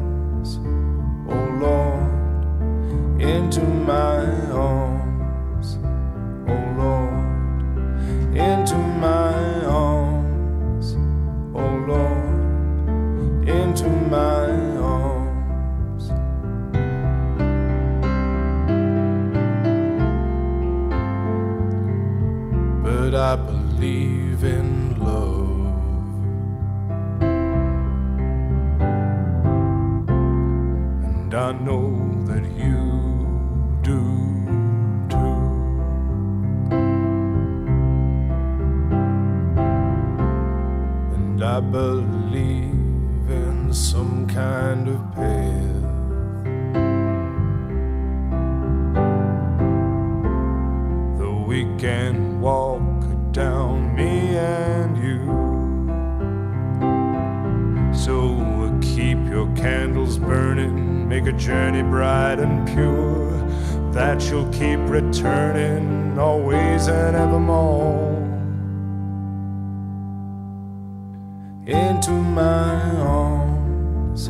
And 31.45 31.63
Will 64.35 64.51
keep 64.51 64.79
returning 64.89 66.19
always 66.19 66.87
and 66.89 67.15
evermore. 67.15 68.17
Into 71.65 72.11
my 72.11 72.81
arms, 72.99 74.27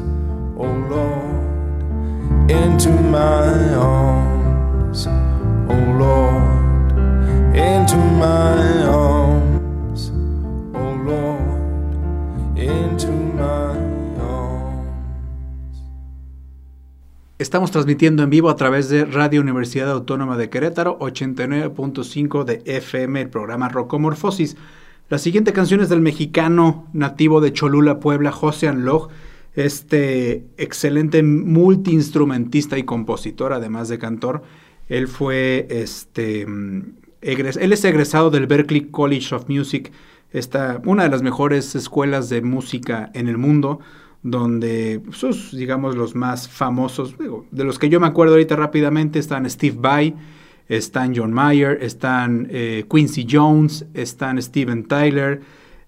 oh 0.60 0.72
Lord, 0.94 2.52
into 2.52 2.92
my 2.92 3.74
arms, 3.74 5.08
oh 5.08 5.86
Lord, 5.98 7.58
into 7.58 7.98
my 7.98 8.85
Estamos 17.46 17.70
transmitiendo 17.70 18.24
en 18.24 18.32
vivo 18.32 18.50
a 18.50 18.56
través 18.56 18.90
de 18.90 19.06
Radio 19.06 19.40
Universidad 19.40 19.92
Autónoma 19.92 20.36
de 20.36 20.50
Querétaro, 20.50 20.98
89.5 20.98 22.44
de 22.44 22.64
FM, 22.66 23.22
el 23.22 23.30
programa 23.30 23.70
Rocomorfosis. 23.70 24.58
La 25.10 25.20
siguiente 25.20 25.54
canción 25.54 25.80
es 25.80 25.90
del 25.90 26.02
mexicano 26.02 26.88
nativo 26.92 27.42
de 27.42 27.54
Cholula, 27.54 28.00
Puebla, 28.00 28.32
José 28.32 28.68
Anloj, 28.68 29.10
este 29.54 30.44
excelente 30.58 31.22
multiinstrumentista 31.22 32.80
y 32.80 32.84
compositor, 32.84 33.54
además 33.54 33.90
de 33.90 34.00
cantor. 34.00 34.42
Él 34.90 35.08
fue, 35.08 35.68
este, 35.70 36.48
egres 37.22 37.58
él 37.58 37.74
es 37.74 37.86
egresado 37.86 38.32
del 38.32 38.48
Berklee 38.48 38.90
College 38.90 39.36
of 39.36 39.50
Music, 39.50 39.92
esta, 40.32 40.82
una 40.84 41.04
de 41.04 41.10
las 41.10 41.22
mejores 41.22 41.76
escuelas 41.76 42.28
de 42.28 42.42
música 42.42 43.12
en 43.14 43.28
el 43.28 43.38
mundo, 43.38 43.82
donde 44.26 45.04
sus, 45.12 45.56
digamos, 45.56 45.96
los 45.96 46.16
más 46.16 46.50
famosos, 46.50 47.16
de 47.52 47.64
los 47.64 47.78
que 47.78 47.90
yo 47.90 48.00
me 48.00 48.08
acuerdo 48.08 48.34
ahorita 48.34 48.56
rápidamente, 48.56 49.20
están 49.20 49.48
Steve 49.48 49.78
Vai, 49.80 50.16
están 50.68 51.16
John 51.16 51.32
Mayer, 51.32 51.78
están 51.84 52.48
eh, 52.50 52.86
Quincy 52.90 53.28
Jones, 53.30 53.86
están 53.94 54.42
Steven 54.42 54.86
Tyler, 54.86 55.42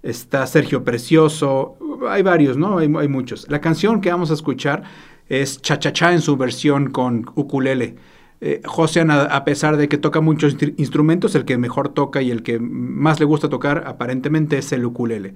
está 0.03 0.45
Sergio 0.45 0.83
Precioso, 0.83 1.79
hay 2.07 2.21
varios, 2.21 2.57
¿no? 2.57 2.77
Hay, 2.77 3.07
muchos. 3.07 3.49
La 3.49 3.59
canción 3.59 4.01
que 4.01 4.11
vamos 4.11 4.29
a 4.29 4.35
escuchar 4.35 4.83
es 5.27 5.59
Cha 5.63 5.79
Cha 5.79 5.91
Cha 5.91 6.13
en 6.13 6.21
su 6.21 6.37
versión 6.37 6.91
con 6.91 7.25
ukulele. 7.33 7.95
Eh, 8.39 8.61
a 9.09 9.45
pesar 9.45 9.77
de 9.77 9.89
que 9.89 9.97
toca 9.97 10.21
muchos 10.21 10.57
instrumentos, 10.77 11.33
el 11.33 11.43
que 11.43 11.57
mejor 11.57 11.89
toca 11.89 12.21
y 12.21 12.29
el 12.29 12.43
que 12.43 12.59
más 12.59 13.19
le 13.19 13.25
gusta 13.25 13.49
tocar 13.49 13.85
aparentemente 13.87 14.59
es 14.59 14.71
el 14.73 14.85
ukulele. 14.85 15.33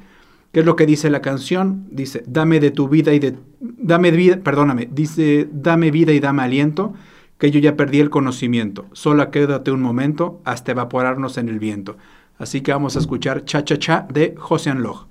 ¿Qué 0.52 0.60
es 0.60 0.66
lo 0.66 0.76
que 0.76 0.86
dice 0.86 1.10
la 1.10 1.22
canción? 1.22 1.88
Dice, 1.92 2.24
dame 2.28 2.60
de 2.60 2.72
tu 2.72 2.90
vida 2.90 3.14
y 3.14 3.20
de... 3.20 3.38
Dame 3.60 4.12
vida, 4.12 4.38
perdóname, 4.38 4.90
dice, 4.92 5.48
dame 5.52 5.92
vida 5.92 6.12
y 6.12 6.20
dame 6.20 6.44
aliento 6.44 6.94
que 7.38 7.52
yo 7.52 7.60
ya 7.60 7.76
perdí 7.76 8.00
el 8.00 8.10
conocimiento. 8.10 8.86
Solo 8.92 9.32
quédate 9.32 9.72
un 9.72 9.82
momento 9.82 10.42
hasta 10.44 10.74
evaporarnos 10.74 11.38
en 11.38 11.50
el 11.50 11.58
viento. 11.58 11.98
Así 12.38 12.62
que 12.62 12.72
vamos 12.72 12.96
a 12.96 13.00
escuchar 13.00 13.46
Cha 13.46 13.64
Cha 13.64 13.78
Cha 13.78 14.08
de 14.12 14.36
José 14.38 14.70
Anloj. 14.70 15.11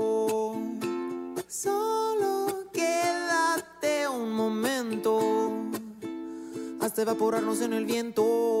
Evaporarnos 7.01 7.61
en 7.61 7.73
el 7.73 7.85
viento. 7.85 8.60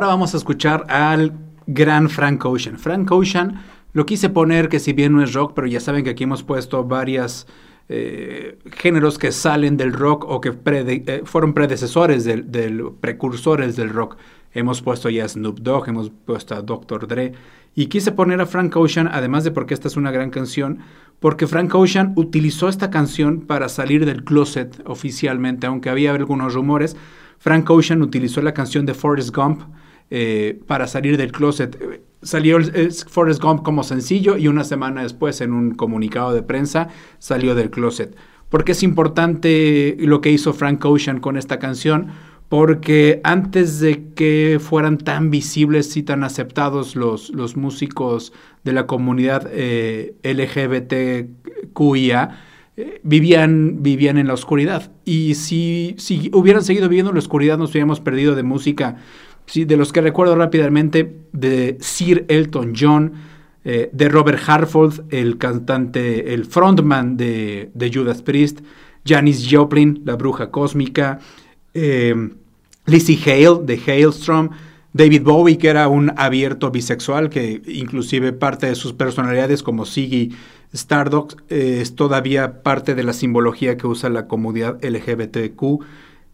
Ahora 0.00 0.12
vamos 0.12 0.32
a 0.32 0.38
escuchar 0.38 0.86
al 0.88 1.34
gran 1.66 2.08
Frank 2.08 2.42
Ocean. 2.46 2.78
Frank 2.78 3.12
Ocean 3.12 3.60
lo 3.92 4.06
quise 4.06 4.30
poner 4.30 4.70
que 4.70 4.80
si 4.80 4.94
bien 4.94 5.12
no 5.12 5.22
es 5.22 5.34
rock, 5.34 5.52
pero 5.54 5.66
ya 5.66 5.78
saben 5.78 6.04
que 6.04 6.08
aquí 6.08 6.24
hemos 6.24 6.42
puesto 6.42 6.84
varias 6.84 7.46
eh, 7.90 8.56
géneros 8.78 9.18
que 9.18 9.30
salen 9.30 9.76
del 9.76 9.92
rock 9.92 10.24
o 10.26 10.40
que 10.40 10.54
eh, 10.64 11.20
fueron 11.24 11.52
predecesores 11.52 12.24
del, 12.24 12.92
precursores 12.98 13.76
del 13.76 13.90
rock. 13.90 14.16
Hemos 14.54 14.80
puesto 14.80 15.10
ya 15.10 15.28
Snoop 15.28 15.60
Dogg, 15.60 15.90
hemos 15.90 16.08
puesto 16.08 16.54
a 16.54 16.62
Dr. 16.62 17.06
Dre. 17.06 17.34
Y 17.74 17.88
quise 17.88 18.10
poner 18.10 18.40
a 18.40 18.46
Frank 18.46 18.74
Ocean, 18.78 19.06
además 19.12 19.44
de 19.44 19.50
porque 19.50 19.74
esta 19.74 19.88
es 19.88 19.98
una 19.98 20.10
gran 20.10 20.30
canción, 20.30 20.78
porque 21.18 21.46
Frank 21.46 21.74
Ocean 21.74 22.14
utilizó 22.16 22.70
esta 22.70 22.88
canción 22.88 23.42
para 23.42 23.68
salir 23.68 24.06
del 24.06 24.24
closet 24.24 24.82
oficialmente, 24.86 25.66
aunque 25.66 25.90
había 25.90 26.12
algunos 26.12 26.54
rumores. 26.54 26.96
Frank 27.38 27.68
Ocean 27.68 28.00
utilizó 28.00 28.40
la 28.40 28.54
canción 28.54 28.86
de 28.86 28.94
Forrest 28.94 29.36
Gump 29.36 29.60
eh, 30.10 30.60
para 30.66 30.86
salir 30.86 31.16
del 31.16 31.32
closet. 31.32 32.02
Salió 32.22 32.58
Forrest 33.08 33.40
Gump 33.40 33.62
como 33.62 33.84
sencillo 33.84 34.36
y 34.36 34.48
una 34.48 34.64
semana 34.64 35.02
después 35.02 35.40
en 35.40 35.52
un 35.52 35.74
comunicado 35.74 36.34
de 36.34 36.42
prensa 36.42 36.88
salió 37.18 37.54
del 37.54 37.70
closet. 37.70 38.16
¿Por 38.48 38.64
qué 38.64 38.72
es 38.72 38.82
importante 38.82 39.96
lo 40.00 40.20
que 40.20 40.30
hizo 40.30 40.52
Frank 40.52 40.84
Ocean 40.84 41.20
con 41.20 41.36
esta 41.36 41.60
canción? 41.60 42.08
Porque 42.48 43.20
antes 43.22 43.78
de 43.78 44.08
que 44.14 44.58
fueran 44.60 44.98
tan 44.98 45.30
visibles 45.30 45.96
y 45.96 46.02
tan 46.02 46.24
aceptados 46.24 46.96
los, 46.96 47.30
los 47.30 47.56
músicos 47.56 48.32
de 48.64 48.72
la 48.72 48.88
comunidad 48.88 49.48
eh, 49.52 50.16
LGBTQIA, 50.24 51.30
eh, 52.76 53.00
vivían, 53.04 53.82
vivían 53.84 54.18
en 54.18 54.26
la 54.26 54.34
oscuridad. 54.34 54.90
Y 55.04 55.36
si, 55.36 55.94
si 55.98 56.28
hubieran 56.34 56.64
seguido 56.64 56.88
viviendo 56.88 57.10
en 57.10 57.14
la 57.14 57.20
oscuridad, 57.20 57.56
nos 57.56 57.70
hubiéramos 57.70 58.00
perdido 58.00 58.34
de 58.34 58.42
música 58.42 58.96
Sí, 59.50 59.64
de 59.64 59.76
los 59.76 59.92
que 59.92 60.00
recuerdo 60.00 60.36
rápidamente, 60.36 61.12
de 61.32 61.76
Sir 61.80 62.24
Elton 62.28 62.72
John, 62.78 63.14
eh, 63.64 63.90
de 63.92 64.08
Robert 64.08 64.40
Hartford, 64.46 65.12
el 65.12 65.38
cantante, 65.38 66.32
el 66.34 66.44
frontman 66.44 67.16
de, 67.16 67.90
Judas 67.92 68.22
Priest, 68.22 68.60
Janis 69.04 69.48
Joplin, 69.50 70.02
la 70.04 70.14
bruja 70.14 70.52
cósmica, 70.52 71.18
eh, 71.74 72.14
Lizzie 72.86 73.18
Hale, 73.26 73.64
de 73.64 73.80
Hailstrom, 73.84 74.50
David 74.92 75.22
Bowie, 75.24 75.58
que 75.58 75.66
era 75.66 75.88
un 75.88 76.12
abierto 76.16 76.70
bisexual, 76.70 77.28
que 77.28 77.60
inclusive 77.66 78.32
parte 78.32 78.68
de 78.68 78.76
sus 78.76 78.92
personalidades 78.92 79.64
como 79.64 79.84
Siggy 79.84 80.30
Stardust 80.72 81.40
eh, 81.48 81.80
es 81.80 81.96
todavía 81.96 82.62
parte 82.62 82.94
de 82.94 83.02
la 83.02 83.12
simbología 83.12 83.76
que 83.76 83.88
usa 83.88 84.10
la 84.10 84.28
comunidad 84.28 84.78
LGBTQ. 84.80 85.82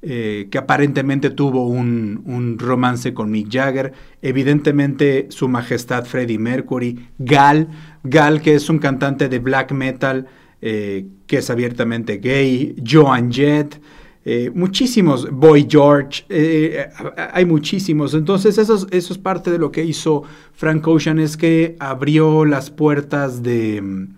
Eh, 0.03 0.49
que 0.51 0.59
aparentemente 0.59 1.31
tuvo 1.31 1.67
un, 1.67 2.57
romance 2.59 3.15
con 3.15 3.31
Mick 3.31 3.51
Jagger, 3.51 3.93
evidentemente 4.21 5.27
su 5.31 5.49
majestad 5.49 6.05
Freddie 6.05 6.39
Mercury, 6.39 7.09
Gal, 7.19 7.69
Gal 8.05 8.43
que 8.43 8.55
es 8.55 8.69
un 8.69 8.79
cantante 8.79 9.29
de 9.29 9.39
black 9.39 9.73
metal 9.73 10.27
eh, 10.61 11.07
que 11.27 11.39
es 11.39 11.49
abiertamente 11.49 12.19
gay, 12.19 12.77
Joan 12.87 13.33
Jett, 13.33 13.81
eh, 14.25 14.51
muchísimos, 14.55 15.31
Boy 15.31 15.67
George, 15.69 16.25
hay 17.33 17.47
muchísimos. 17.47 18.13
Entonces 18.13 18.59
eso, 18.59 18.87
eso 18.91 19.13
es 19.13 19.19
parte 19.19 19.51
de 19.51 19.59
lo 19.59 19.73
que 19.73 19.83
hizo 19.83 20.25
Frank 20.53 20.87
Ocean, 20.87 21.19
es 21.19 21.39
que 21.39 21.75
abrió 21.81 22.45
las 22.45 22.71
puertas 22.71 23.43
de, 23.43 24.09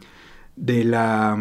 de 0.57 0.85
la 0.85 1.39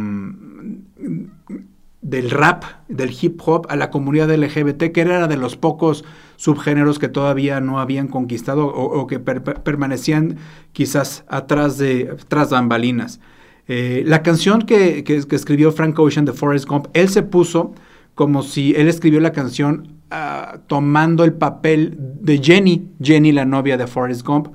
del 2.08 2.32
rap, 2.32 2.64
del 2.88 3.14
hip 3.22 3.42
hop 3.46 3.68
a 3.70 3.76
la 3.76 3.92
comunidad 3.92 4.34
LGBT, 4.34 4.94
que 4.94 5.02
era 5.02 5.28
de 5.28 5.36
los 5.36 5.58
pocos 5.58 6.06
subgéneros 6.38 7.00
que 7.00 7.10
todavía 7.10 7.60
no 7.60 7.82
habían 7.82 8.08
conquistado 8.08 8.66
o, 8.66 9.06
que 9.08 9.20
permanecían 9.20 10.38
quizás 10.72 11.26
atrás 11.28 11.78
de 11.78 12.16
tras 12.30 12.50
bambalinas. 12.50 13.20
Eh, 13.68 14.04
la 14.06 14.24
canción 14.24 14.62
que, 14.62 15.04
escribió 15.32 15.74
Frank 15.74 16.00
Ocean 16.00 16.24
de 16.24 16.32
Forrest 16.32 16.66
Gump, 16.66 16.88
él 16.94 17.10
se 17.10 17.24
puso 17.24 17.74
como 18.16 18.42
si 18.42 18.74
él 18.76 18.88
escribió 18.88 19.20
la 19.20 19.34
canción 19.34 19.98
ah, 20.10 20.60
tomando 20.68 21.26
el 21.26 21.34
papel 21.34 21.98
de 22.00 22.38
Jenny, 22.42 22.88
Jenny 23.02 23.34
la 23.34 23.44
novia 23.44 23.76
de 23.76 23.86
Forrest 23.86 24.26
Gump, 24.26 24.48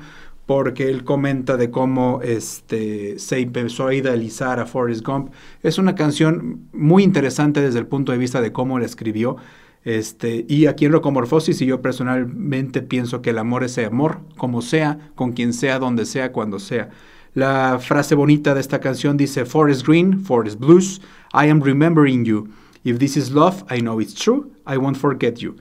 porque 0.46 0.88
él 0.88 1.04
comenta 1.04 1.56
de 1.56 1.70
cómo 1.70 2.20
este, 2.22 3.18
se 3.18 3.38
empezó 3.38 3.86
a 3.86 3.94
idealizar 3.94 4.58
a 4.60 4.66
Forrest 4.66 5.06
Gump. 5.06 5.32
Es 5.62 5.78
una 5.78 5.94
canción 5.94 6.68
muy 6.72 7.04
interesante 7.04 7.60
desde 7.60 7.78
el 7.78 7.86
punto 7.86 8.12
de 8.12 8.18
vista 8.18 8.40
de 8.40 8.52
cómo 8.52 8.78
la 8.78 8.86
escribió. 8.86 9.36
Este, 9.84 10.44
y 10.48 10.66
aquí 10.66 10.84
en 10.84 10.92
Rocomorfosis, 10.92 11.60
y 11.60 11.66
yo 11.66 11.80
personalmente 11.80 12.82
pienso 12.82 13.22
que 13.22 13.30
el 13.30 13.38
amor 13.38 13.64
es 13.64 13.78
amor, 13.78 14.20
como 14.36 14.62
sea, 14.62 15.10
con 15.14 15.32
quien 15.32 15.52
sea, 15.52 15.78
donde 15.78 16.06
sea, 16.06 16.32
cuando 16.32 16.58
sea. 16.58 16.90
La 17.34 17.78
frase 17.80 18.14
bonita 18.14 18.54
de 18.54 18.60
esta 18.60 18.78
canción 18.80 19.16
dice, 19.16 19.44
Forest 19.44 19.86
Green, 19.86 20.20
Forest 20.20 20.58
Blues, 20.58 21.00
I 21.32 21.48
am 21.48 21.62
remembering 21.62 22.24
you. 22.24 22.48
If 22.84 22.98
this 22.98 23.16
is 23.16 23.30
love, 23.30 23.64
I 23.70 23.80
know 23.80 24.00
it's 24.00 24.14
true, 24.14 24.50
I 24.66 24.76
won't 24.76 24.98
forget 24.98 25.36
you. 25.36 25.56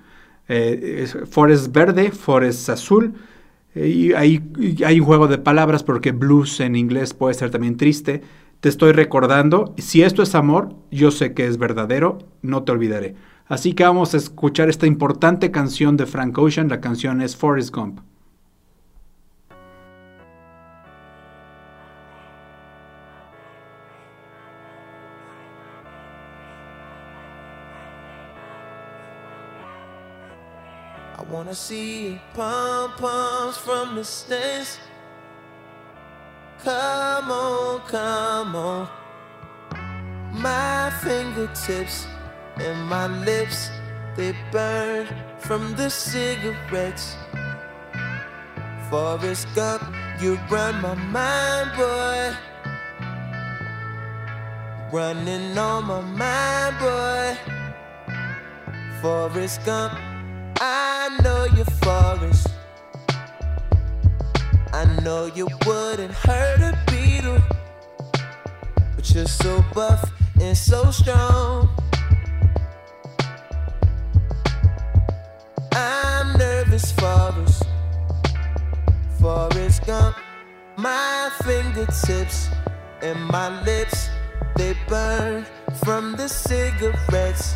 Eh, 0.50 1.08
forest 1.30 1.72
verde, 1.72 2.12
forest 2.12 2.68
azul, 2.68 3.14
y 3.76 4.14
hay, 4.14 4.44
hay 4.86 5.00
un 5.00 5.06
juego 5.06 5.28
de 5.28 5.38
palabras 5.38 5.84
porque 5.84 6.12
blues 6.12 6.60
en 6.60 6.76
inglés 6.76 7.14
puede 7.14 7.34
ser 7.34 7.52
también 7.52 7.78
triste. 7.78 8.22
Te 8.60 8.70
estoy 8.70 8.92
recordando, 8.92 9.74
si 9.78 10.04
esto 10.04 10.22
es 10.22 10.36
amor, 10.36 10.76
yo 10.92 11.10
sé 11.10 11.34
que 11.34 11.48
es 11.48 11.58
verdadero, 11.58 12.20
no 12.42 12.64
te 12.64 12.72
olvidaré. 12.72 13.16
Así 13.48 13.74
que 13.74 13.84
vamos 13.84 14.14
a 14.14 14.18
escuchar 14.18 14.70
esta 14.70 14.88
importante 14.88 15.52
canción 15.52 15.98
de 15.98 16.06
Frank 16.06 16.38
Ocean, 16.38 16.70
la 16.70 16.80
canción 16.80 17.22
es 17.22 17.36
Forrest 17.36 17.74
Gump. 17.74 18.00
Wanna 31.52 31.60
see 31.60 32.22
pom 32.34 32.94
poms 32.94 33.58
from 33.58 33.96
the 33.96 34.06
stands. 34.06 34.80
Come 36.64 37.30
on, 37.30 37.82
come 37.90 38.56
on. 38.56 38.88
My 40.32 40.90
fingertips 41.04 42.08
and 42.56 42.82
my 42.88 43.08
lips, 43.26 43.70
they 44.16 44.34
burn 44.54 45.08
from 45.40 45.76
the 45.76 45.90
cigarettes. 45.90 47.18
Forrest 48.90 49.46
Gump, 49.54 49.84
you 50.22 50.40
run 50.50 50.82
my 50.82 50.96
mind, 50.96 51.72
boy. 51.76 52.34
Running 54.94 55.58
on 55.58 55.84
my 55.84 56.00
mind, 56.00 56.80
boy. 56.80 57.38
Forrest 59.02 59.66
Gump. 59.66 60.11
I 60.64 61.10
know 61.24 61.46
you're 61.56 61.66
forest. 61.66 62.48
I 64.72 64.86
know 65.02 65.26
you 65.26 65.48
wouldn't 65.66 66.14
hurt 66.14 66.62
a 66.62 66.78
beetle, 66.86 67.42
but 68.96 69.12
you're 69.12 69.26
so 69.26 69.66
buff 69.74 70.12
and 70.40 70.56
so 70.56 70.92
strong. 70.92 71.68
I'm 75.72 76.38
nervous, 76.38 76.92
Forrest. 76.92 77.64
Forrest 79.20 79.84
Gump. 79.88 80.16
My 80.78 81.32
fingertips 81.44 82.50
and 83.02 83.20
my 83.30 83.50
lips, 83.64 84.10
they 84.58 84.76
burn 84.88 85.44
from 85.84 86.16
the 86.18 86.30
cigarettes. 86.30 87.56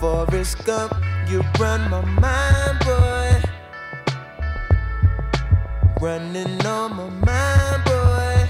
Forrest 0.00 0.64
Gump. 0.64 1.07
You 1.28 1.42
run 1.60 1.90
my 1.90 2.00
mind, 2.00 2.78
boy. 2.86 3.42
Running 6.00 6.64
on 6.64 6.96
my 6.96 7.10
mind, 7.10 7.84
boy. 7.84 8.46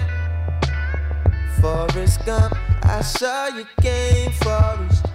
Forrest 1.61 2.25
Gump, 2.25 2.57
I 2.85 3.01
saw 3.01 3.49
you 3.49 3.67
game, 3.81 4.31
Forrest. 4.31 5.07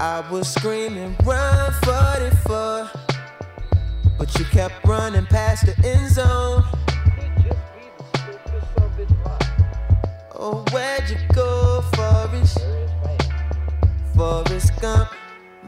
I 0.00 0.24
was 0.32 0.52
screaming, 0.52 1.14
run 1.22 1.72
44. 1.84 2.90
But 4.18 4.36
you 4.36 4.44
kept 4.46 4.84
running 4.84 5.26
past 5.26 5.66
the 5.66 5.76
end 5.86 6.10
zone. 6.10 6.64
Oh, 10.34 10.64
where'd 10.72 11.08
you 11.08 11.18
go, 11.32 11.82
Forrest? 11.94 12.83
Forrest 14.16 14.80
Gump. 14.80 15.08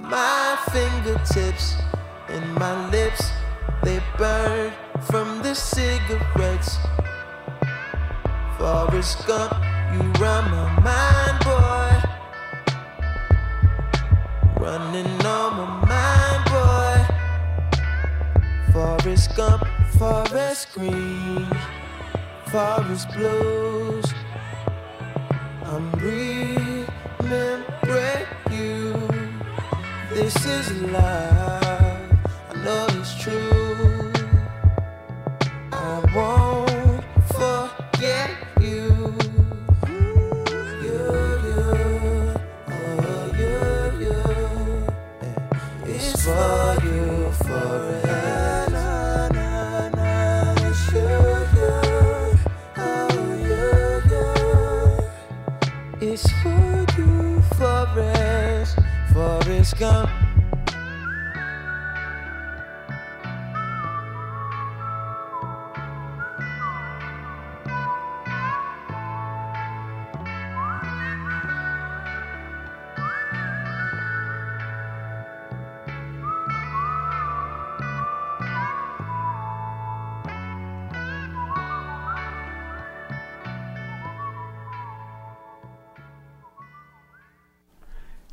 My 0.00 0.56
fingertips 0.70 1.74
and 2.28 2.54
my 2.54 2.88
lips, 2.90 3.32
they 3.82 4.00
burn 4.16 4.72
from 5.10 5.42
the 5.42 5.52
cigarettes. 5.52 6.78
Forrest 8.56 9.26
Gump, 9.26 9.52
you 9.92 10.00
run 10.22 10.48
my 10.52 10.80
mind, 10.80 11.44
boy. 11.44 11.90
Running 14.60 15.26
on 15.26 15.56
my 15.58 15.66
mind, 15.90 16.44
boy. 16.54 16.98
Forest 18.72 19.34
Gump, 19.36 19.66
Forest 19.98 20.72
Green, 20.72 21.50
Forest 22.46 23.08
Blues. 23.12 24.14
I'm 25.64 25.90
remembering. 25.98 28.35
This 30.16 30.46
is 30.46 30.72
love. 30.80 32.10
I 32.50 32.64
know 32.64 32.86
it's 32.88 33.20
true. 33.20 34.10
I 35.70 36.00
won't 36.16 37.04
forget 37.36 38.30
Forest 59.66 60.15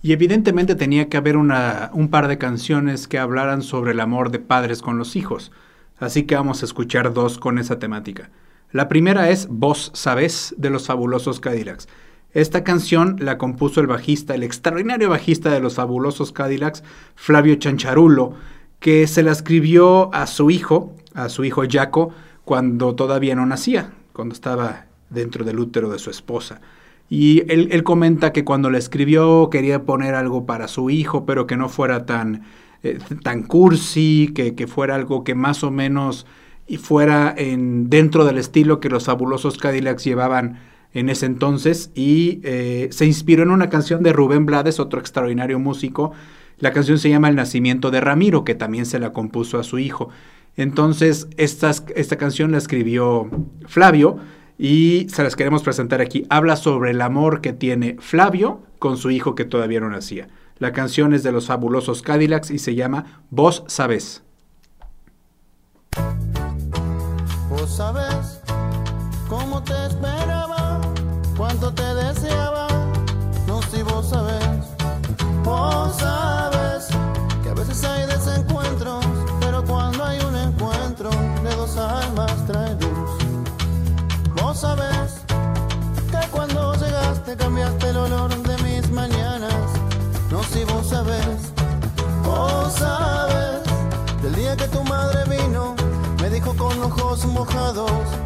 Y 0.04 0.12
evidentemente 0.12 0.76
tenía 0.76 1.08
que 1.08 1.16
haber 1.16 1.38
un 1.38 2.10
par 2.12 2.28
de 2.28 2.38
canciones 2.38 3.08
que 3.08 3.18
hablaran 3.18 3.62
sobre 3.62 3.94
el 3.94 4.02
amor 4.02 4.32
de 4.32 4.40
padres 4.40 4.82
con 4.82 4.98
los 4.98 5.16
hijos. 5.16 5.54
Así 5.98 6.24
que 6.24 6.36
vamos 6.36 6.62
a 6.62 6.66
escuchar 6.66 7.14
dos 7.14 7.40
con 7.40 7.58
esa 7.58 7.80
temática. 7.80 8.30
La 8.74 8.90
primera 8.90 9.30
es 9.30 9.48
Vos 9.50 9.92
Sabés 9.94 10.54
de 10.58 10.70
los 10.70 10.88
Fabulosos 10.88 11.40
Cadillacs. 11.40 11.88
Esta 12.34 12.66
canción 12.66 13.16
la 13.20 13.38
compuso 13.38 13.80
el 13.80 13.88
bajista, 13.88 14.36
el 14.36 14.44
extraordinario 14.44 15.10
bajista 15.10 15.52
de 15.52 15.62
los 15.62 15.76
Fabulosos 15.76 16.34
Cadillacs, 16.34 16.84
Flavio 17.16 17.56
Chancharulo, 17.56 18.34
que 18.82 19.08
se 19.08 19.24
la 19.24 19.32
escribió 19.32 20.14
a 20.14 20.28
su 20.28 20.52
hijo, 20.52 20.94
a 21.14 21.30
su 21.30 21.46
hijo 21.46 21.64
Jaco, 21.70 22.14
cuando 22.44 22.94
todavía 22.94 23.36
no 23.36 23.46
nacía, 23.46 23.94
cuando 24.12 24.34
estaba 24.34 24.88
dentro 25.10 25.46
del 25.46 25.60
útero 25.60 25.90
de 25.90 26.00
su 26.00 26.10
esposa. 26.10 26.60
Y 27.16 27.44
él, 27.48 27.68
él, 27.70 27.84
comenta 27.84 28.34
que 28.34 28.44
cuando 28.44 28.72
la 28.72 28.80
escribió 28.80 29.52
quería 29.52 29.84
poner 29.84 30.16
algo 30.16 30.48
para 30.48 30.68
su 30.68 30.90
hijo, 30.90 31.28
pero 31.28 31.46
que 31.46 31.56
no 31.56 31.70
fuera 31.70 32.08
tan, 32.08 32.42
eh, 32.82 32.98
tan 33.22 33.44
cursi, 33.44 34.32
que, 34.34 34.56
que, 34.56 34.66
fuera 34.66 34.96
algo 34.96 35.24
que 35.24 35.36
más 35.36 35.64
o 35.64 35.70
menos 35.70 36.26
fuera 36.80 37.32
en, 37.38 37.88
dentro 37.92 38.26
del 38.26 38.40
estilo 38.40 38.80
que 38.80 38.90
los 38.90 39.06
fabulosos 39.06 39.60
Cadillacs 39.60 40.04
llevaban 40.04 40.58
en 40.92 41.08
ese 41.08 41.28
entonces. 41.28 41.92
Y 41.94 42.40
eh, 42.42 42.88
se 42.90 43.06
inspiró 43.06 43.44
en 43.44 43.52
una 43.52 43.70
canción 43.70 44.02
de 44.02 44.12
Rubén 44.12 44.48
Blades, 44.48 44.80
otro 44.80 45.00
extraordinario 45.00 45.60
músico. 45.60 46.14
La 46.58 46.74
canción 46.74 46.98
se 46.98 47.12
llama 47.12 47.30
El 47.30 47.36
nacimiento 47.36 47.92
de 47.92 48.02
Ramiro, 48.02 48.44
que 48.44 48.56
también 48.56 48.88
se 48.88 48.98
la 48.98 49.14
compuso 49.14 49.60
a 49.60 49.64
su 49.64 49.78
hijo. 49.78 50.10
Entonces, 50.58 51.28
esta, 51.38 51.70
esta 51.96 52.16
canción 52.18 52.52
la 52.52 52.58
escribió 52.58 53.30
Flavio 53.68 54.18
y 54.58 55.08
se 55.10 55.24
las 55.24 55.36
queremos 55.36 55.64
presentar 55.64 56.02
aquí. 56.02 56.26
Habla 56.30 56.56
sobre 56.56 56.92
el 56.92 57.02
amor 57.02 57.42
que 57.42 57.54
tiene 57.54 57.98
Flavio 58.00 58.62
con 58.80 58.98
su 58.98 59.12
hijo 59.12 59.36
que 59.36 59.46
todavía 59.46 59.80
no 59.80 59.90
nacía. 59.90 60.28
La 60.60 60.72
canción 60.72 61.14
es 61.14 61.24
de 61.24 61.32
los 61.32 61.48
fabulosos 61.48 62.02
Cadillacs 62.02 62.52
y 62.52 62.60
se 62.60 62.76
llama 62.76 63.24
Vos 63.30 63.64
Sabés. 63.68 64.24
Vos 67.50 67.76
sabés 67.76 68.42
cómo 69.30 69.62
te 69.64 69.74
esperaba, 69.88 70.23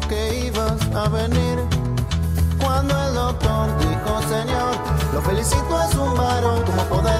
que 0.08 0.46
ibas 0.46 0.80
a 0.94 1.08
venir. 1.08 1.58
Cuando 2.60 2.94
el 3.06 3.14
doctor 3.14 3.78
dijo, 3.78 4.22
Señor, 4.28 4.74
lo 5.12 5.22
felicito 5.22 5.82
es 5.82 5.94
un 5.96 6.16
varón, 6.16 6.62
¿cómo 6.64 6.84
poder 6.84 7.17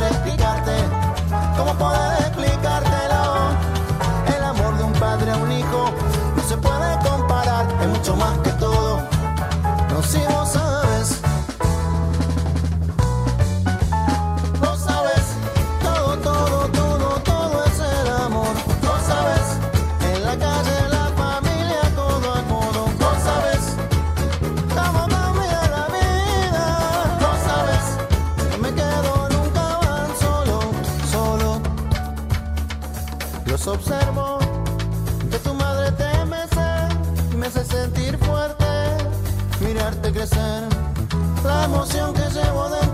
La 41.45 41.65
emoción 41.67 42.13
que 42.13 42.23
llevo 42.31 42.69
dentro 42.71 42.88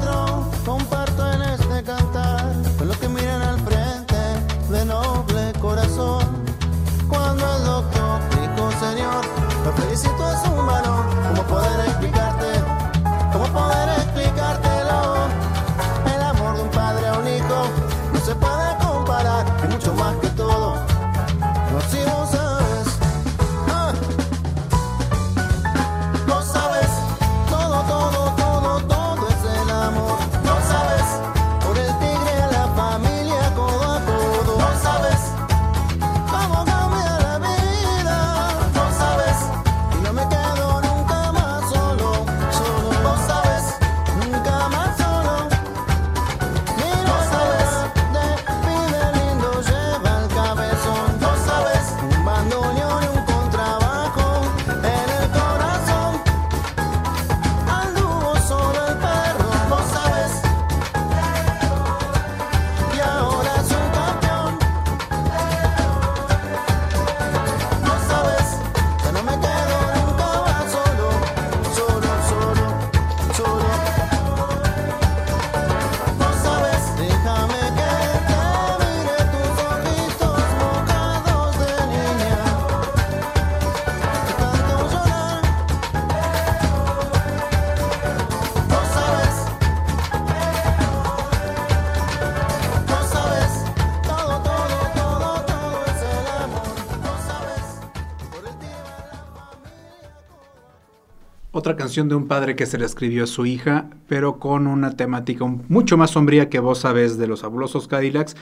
Otra 101.65 101.77
canción 101.77 102.11
de 102.11 102.15
un 102.15 102.29
padre 102.29 102.57
que 102.57 102.67
se 102.67 102.77
le 102.77 102.85
escribió 102.85 103.25
a 103.25 103.27
su 103.27 103.47
hija, 103.47 103.87
pero 104.07 104.39
con 104.39 104.67
una 104.67 104.99
temática 104.99 105.47
mucho 105.47 105.97
más 105.97 106.11
sombría 106.11 106.51
que 106.51 106.59
vos 106.59 106.81
sabés 106.81 107.17
de 107.17 107.27
los 107.27 107.41
fabulosos 107.41 107.89
Cadillacs. 107.89 108.37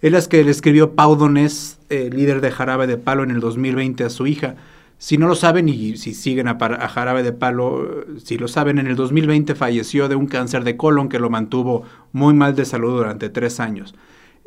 Es 0.00 0.12
la 0.12 0.22
que 0.22 0.44
le 0.44 0.52
escribió 0.52 0.92
Pau 0.94 1.16
Donés, 1.16 1.80
eh, 1.88 2.08
líder 2.12 2.40
de 2.40 2.52
Jarabe 2.52 2.86
de 2.86 2.96
Palo, 2.96 3.24
en 3.24 3.32
el 3.32 3.40
2020 3.40 4.04
a 4.04 4.10
su 4.10 4.28
hija. 4.28 4.54
Si 4.96 5.18
no 5.18 5.26
lo 5.26 5.34
saben 5.34 5.68
y 5.68 5.96
si 5.96 6.14
siguen 6.14 6.46
a, 6.46 6.56
Jarabe 6.56 7.24
de 7.24 7.32
Palo, 7.32 8.04
si 8.22 8.38
lo 8.38 8.46
saben, 8.46 8.78
en 8.78 8.86
el 8.86 8.94
2020 8.94 9.56
falleció 9.56 10.08
de 10.08 10.14
un 10.14 10.28
cáncer 10.28 10.62
de 10.62 10.76
colon 10.76 11.08
que 11.08 11.18
lo 11.18 11.30
mantuvo 11.30 11.82
muy 12.12 12.32
mal 12.32 12.54
de 12.54 12.64
salud 12.64 12.96
durante 12.96 13.28
tres 13.28 13.58
años. 13.58 13.96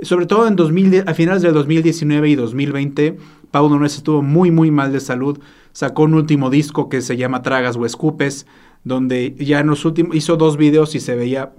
Sobre 0.02 0.26
todo 0.26 0.48
en 0.48 0.56
2000, 0.56 1.04
a 1.06 1.14
finales 1.16 1.42
del 1.42 1.54
2019 1.54 2.30
y 2.30 2.36
2020, 2.36 3.18
Pau 3.52 3.68
Donés 3.68 3.98
estuvo 3.98 4.22
muy, 4.22 4.52
muy 4.52 4.72
mal 4.72 4.94
de 4.94 5.02
salud. 5.02 5.38
Sacó 5.74 6.04
un 6.04 6.14
último 6.14 6.50
disco 6.50 6.90
que 6.90 7.02
se 7.02 7.18
llama 7.18 7.42
Tragas 7.42 7.78
o 7.78 7.86
Escupes, 7.86 8.46
donde 8.84 9.36
ya 9.38 9.60
en 9.60 9.68
los 9.68 9.86
últimos 9.86 10.16
hizo 10.16 10.38
dos 10.38 10.58
videos 10.58 10.96
y 10.96 11.00
se 11.00 11.16
veía 11.16 11.54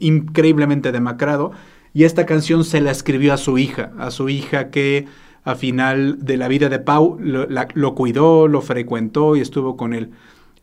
increíblemente 0.00 0.92
demacrado. 0.92 1.52
Y 1.94 2.04
esta 2.04 2.26
canción 2.26 2.64
se 2.64 2.80
la 2.80 2.90
escribió 2.90 3.32
a 3.32 3.38
su 3.38 3.58
hija, 3.58 3.92
a 3.98 4.10
su 4.10 4.28
hija 4.28 4.70
que 4.70 5.06
a 5.44 5.54
final 5.54 6.24
de 6.24 6.36
la 6.36 6.48
vida 6.48 6.68
de 6.68 6.78
Pau, 6.78 7.18
lo, 7.20 7.94
cuidó, 7.94 8.48
lo 8.48 8.60
frecuentó 8.60 9.34
y 9.34 9.40
estuvo 9.40 9.76
con 9.76 9.94
él. 9.94 10.10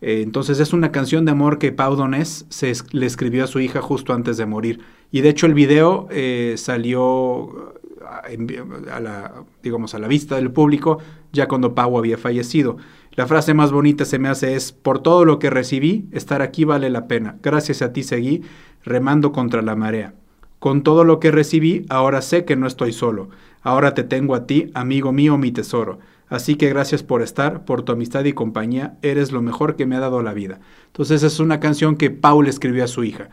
Eh, 0.02 0.22
entonces 0.22 0.60
es 0.60 0.74
una 0.74 0.92
canción 0.92 1.26
de 1.26 1.32
amor 1.32 1.58
que 1.58 1.72
Pau 1.72 1.96
Donés 1.96 2.46
se 2.50 2.72
le 2.92 3.06
escribió 3.08 3.44
a 3.44 3.48
su 3.48 3.60
hija 3.60 3.82
justo 3.82 4.14
antes 4.14 4.38
de 4.38 4.46
morir. 4.46 4.82
Y 5.12 5.22
de 5.22 5.30
hecho 5.30 5.48
el 5.48 5.56
video 5.56 6.08
eh, 6.12 6.54
salió 6.58 7.74
a, 8.06 9.00
la, 9.00 9.34
digamos, 9.64 9.96
a 9.96 10.00
la 10.00 10.08
vista 10.08 10.36
del 10.36 10.52
público 10.52 11.00
ya 11.36 11.48
cuando 11.48 11.76
Pau 11.76 11.98
había 11.98 12.18
fallecido. 12.18 12.78
La 13.12 13.28
frase 13.28 13.54
más 13.54 13.72
bonita 13.72 14.04
se 14.04 14.20
me 14.20 14.28
hace 14.28 14.56
es, 14.56 14.72
por 14.72 15.00
todo 15.00 15.24
lo 15.24 15.40
que 15.40 15.50
recibí, 15.50 16.08
estar 16.12 16.42
aquí 16.42 16.66
vale 16.66 16.90
la 16.90 17.08
pena. 17.08 17.38
Gracias 17.44 17.82
a 17.82 17.94
ti 17.94 18.04
seguí 18.04 18.42
remando 18.84 19.32
contra 19.32 19.62
la 19.62 19.76
marea. 19.76 20.16
Con 20.60 20.82
todo 20.82 21.04
lo 21.04 21.20
que 21.20 21.32
recibí, 21.32 21.86
ahora 21.90 22.22
sé 22.22 22.44
que 22.44 22.56
no 22.56 22.68
estoy 22.68 22.92
solo. 22.92 23.30
Ahora 23.62 23.94
te 23.94 24.04
tengo 24.04 24.36
a 24.36 24.48
ti, 24.48 24.72
amigo 24.74 25.12
mío, 25.12 25.38
mi 25.38 25.52
tesoro. 25.52 26.00
Así 26.28 26.56
que 26.56 26.70
gracias 26.70 27.04
por 27.04 27.22
estar, 27.22 27.66
por 27.66 27.84
tu 27.84 27.92
amistad 27.92 28.26
y 28.26 28.34
compañía. 28.34 28.98
Eres 29.02 29.32
lo 29.32 29.42
mejor 29.42 29.76
que 29.76 29.86
me 29.86 29.96
ha 29.96 30.00
dado 30.00 30.22
la 30.22 30.34
vida. 30.34 30.60
Entonces 30.88 31.24
es 31.24 31.40
una 31.40 31.60
canción 31.60 31.96
que 31.96 32.10
Paul 32.10 32.48
escribió 32.48 32.84
a 32.84 32.88
su 32.88 33.04
hija. 33.04 33.30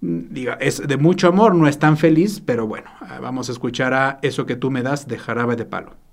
Mm, 0.00 0.20
diga, 0.30 0.54
es 0.60 0.86
de 0.86 0.96
mucho 0.96 1.28
amor, 1.28 1.54
no 1.54 1.66
es 1.68 1.78
tan 1.78 1.96
feliz, 1.96 2.40
pero 2.40 2.66
bueno, 2.66 2.88
ah, 3.00 3.18
vamos 3.20 3.48
a 3.48 3.52
escuchar 3.52 3.94
a 3.94 4.18
Eso 4.22 4.46
que 4.46 4.56
tú 4.56 4.70
me 4.70 4.82
das 4.82 5.08
de 5.08 5.18
Jarabe 5.18 5.56
de 5.56 5.64
Palo. 5.64 6.05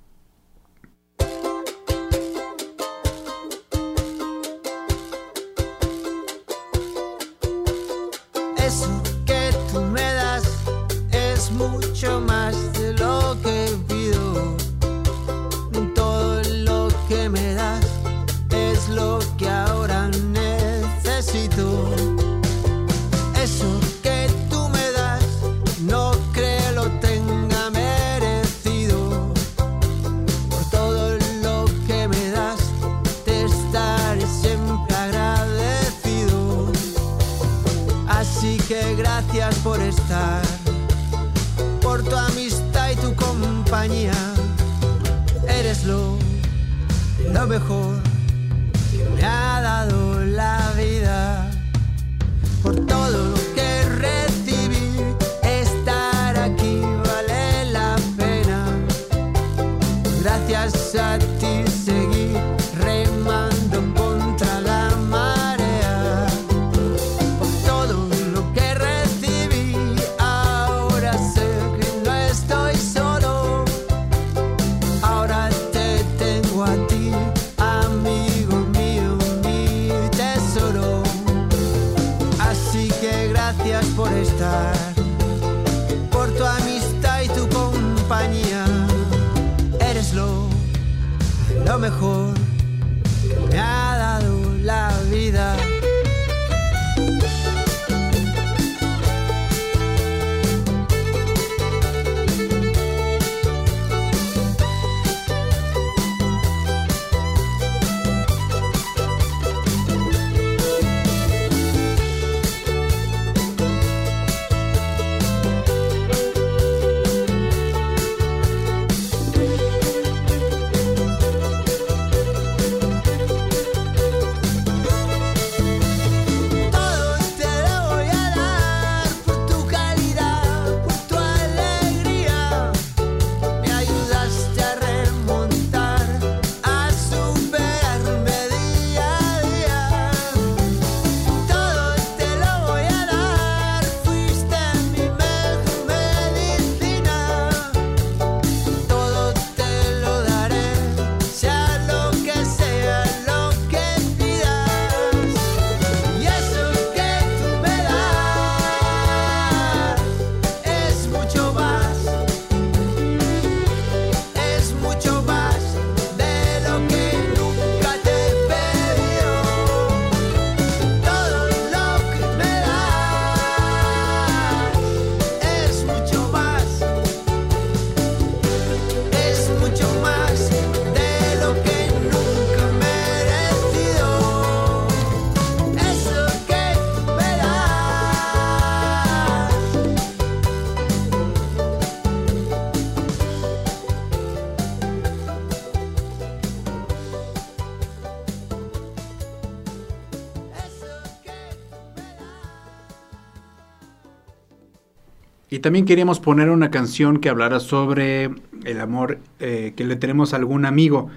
También 205.64 205.86
queríamos 205.86 206.20
poner 206.20 206.52
una 206.52 206.70
canción 206.70 207.18
que 207.18 207.30
hablara 207.30 207.60
sobre 207.60 208.30
el 208.66 208.80
amor 208.80 209.18
eh, 209.40 209.74
que 209.76 209.86
le 209.86 209.96
tenemos 209.96 210.34
a 210.34 210.36
algún 210.36 210.66
amigo. 210.66 211.10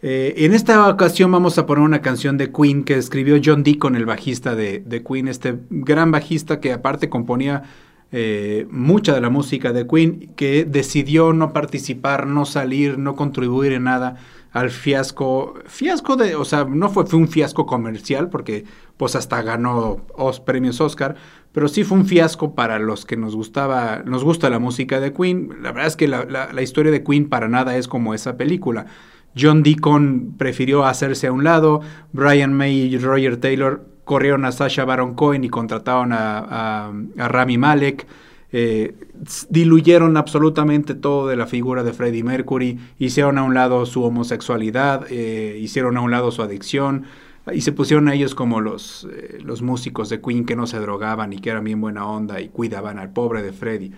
Eh, 0.00 0.32
en 0.38 0.54
esta 0.54 0.88
ocasión 0.88 1.30
vamos 1.30 1.58
a 1.58 1.66
poner 1.66 1.84
una 1.84 2.00
canción 2.00 2.38
de 2.38 2.50
Queen 2.50 2.84
que 2.84 2.94
escribió 2.96 3.38
John 3.44 3.62
Deacon, 3.62 3.96
el 3.96 4.06
bajista 4.06 4.54
de, 4.54 4.78
de 4.78 5.02
Queen, 5.02 5.28
este 5.28 5.58
gran 5.68 6.10
bajista 6.10 6.60
que 6.60 6.72
aparte 6.72 7.10
componía 7.10 7.64
eh, 8.12 8.66
mucha 8.70 9.12
de 9.12 9.20
la 9.20 9.28
música 9.28 9.72
de 9.72 9.86
Queen, 9.86 10.32
que 10.36 10.64
decidió 10.64 11.32
no 11.32 11.52
participar, 11.52 12.26
no 12.26 12.46
salir, 12.46 12.96
no 12.96 13.16
contribuir 13.16 13.72
en 13.72 13.84
nada 13.84 14.16
al 14.52 14.70
fiasco, 14.70 15.54
fiasco 15.66 16.16
de, 16.16 16.34
o 16.34 16.44
sea, 16.44 16.64
no 16.64 16.88
fue, 16.88 17.06
fue 17.06 17.18
un 17.18 17.28
fiasco 17.28 17.66
comercial 17.66 18.28
porque 18.30 18.64
pues 18.96 19.16
hasta 19.16 19.42
ganó 19.42 20.00
os, 20.14 20.40
premios 20.40 20.80
Oscar, 20.80 21.16
pero 21.52 21.68
sí 21.68 21.84
fue 21.84 21.98
un 21.98 22.06
fiasco 22.06 22.54
para 22.54 22.78
los 22.78 23.04
que 23.04 23.16
nos 23.16 23.34
gustaba, 23.34 24.02
nos 24.04 24.24
gusta 24.24 24.50
la 24.50 24.58
música 24.58 25.00
de 25.00 25.12
Queen. 25.12 25.48
La 25.62 25.72
verdad 25.72 25.88
es 25.88 25.96
que 25.96 26.08
la, 26.08 26.24
la, 26.24 26.62
historia 26.62 26.92
de 26.92 27.02
Queen 27.02 27.28
para 27.28 27.48
nada 27.48 27.76
es 27.76 27.88
como 27.88 28.14
esa 28.14 28.36
película. 28.36 28.86
John 29.38 29.62
Deacon 29.62 30.34
prefirió 30.38 30.84
hacerse 30.84 31.26
a 31.26 31.32
un 31.32 31.44
lado, 31.44 31.80
Brian 32.12 32.52
May 32.52 32.94
y 32.94 32.98
Roger 32.98 33.36
Taylor 33.36 33.86
corrieron 34.04 34.44
a 34.44 34.52
Sasha 34.52 34.84
Baron 34.84 35.14
Cohen 35.14 35.44
y 35.44 35.48
contrataron 35.48 36.12
a, 36.12 36.38
a, 36.40 36.92
a 37.18 37.28
Rami 37.28 37.58
Malek. 37.58 38.06
Eh, 38.52 38.94
diluyeron 39.48 40.16
absolutamente 40.16 40.94
todo 40.94 41.28
de 41.28 41.36
la 41.36 41.46
figura 41.46 41.84
de 41.84 41.92
Freddie 41.92 42.24
Mercury, 42.24 42.80
hicieron 42.98 43.38
a 43.38 43.44
un 43.44 43.54
lado 43.54 43.86
su 43.86 44.02
homosexualidad, 44.02 45.06
eh, 45.10 45.56
hicieron 45.60 45.96
a 45.96 46.00
un 46.00 46.10
lado 46.10 46.32
su 46.32 46.42
adicción 46.42 47.04
y 47.52 47.62
se 47.62 47.72
pusieron 47.72 48.08
a 48.08 48.14
ellos 48.14 48.34
como 48.34 48.60
los, 48.60 49.08
eh, 49.12 49.38
los 49.42 49.62
músicos 49.62 50.08
de 50.08 50.20
Queen 50.20 50.44
que 50.44 50.56
no 50.56 50.66
se 50.66 50.78
drogaban 50.78 51.32
y 51.32 51.38
que 51.38 51.50
eran 51.50 51.64
bien 51.64 51.80
buena 51.80 52.06
onda 52.06 52.40
y 52.40 52.48
cuidaban 52.48 52.98
al 52.98 53.12
pobre 53.12 53.42
de 53.42 53.52
Freddie. 53.52 53.92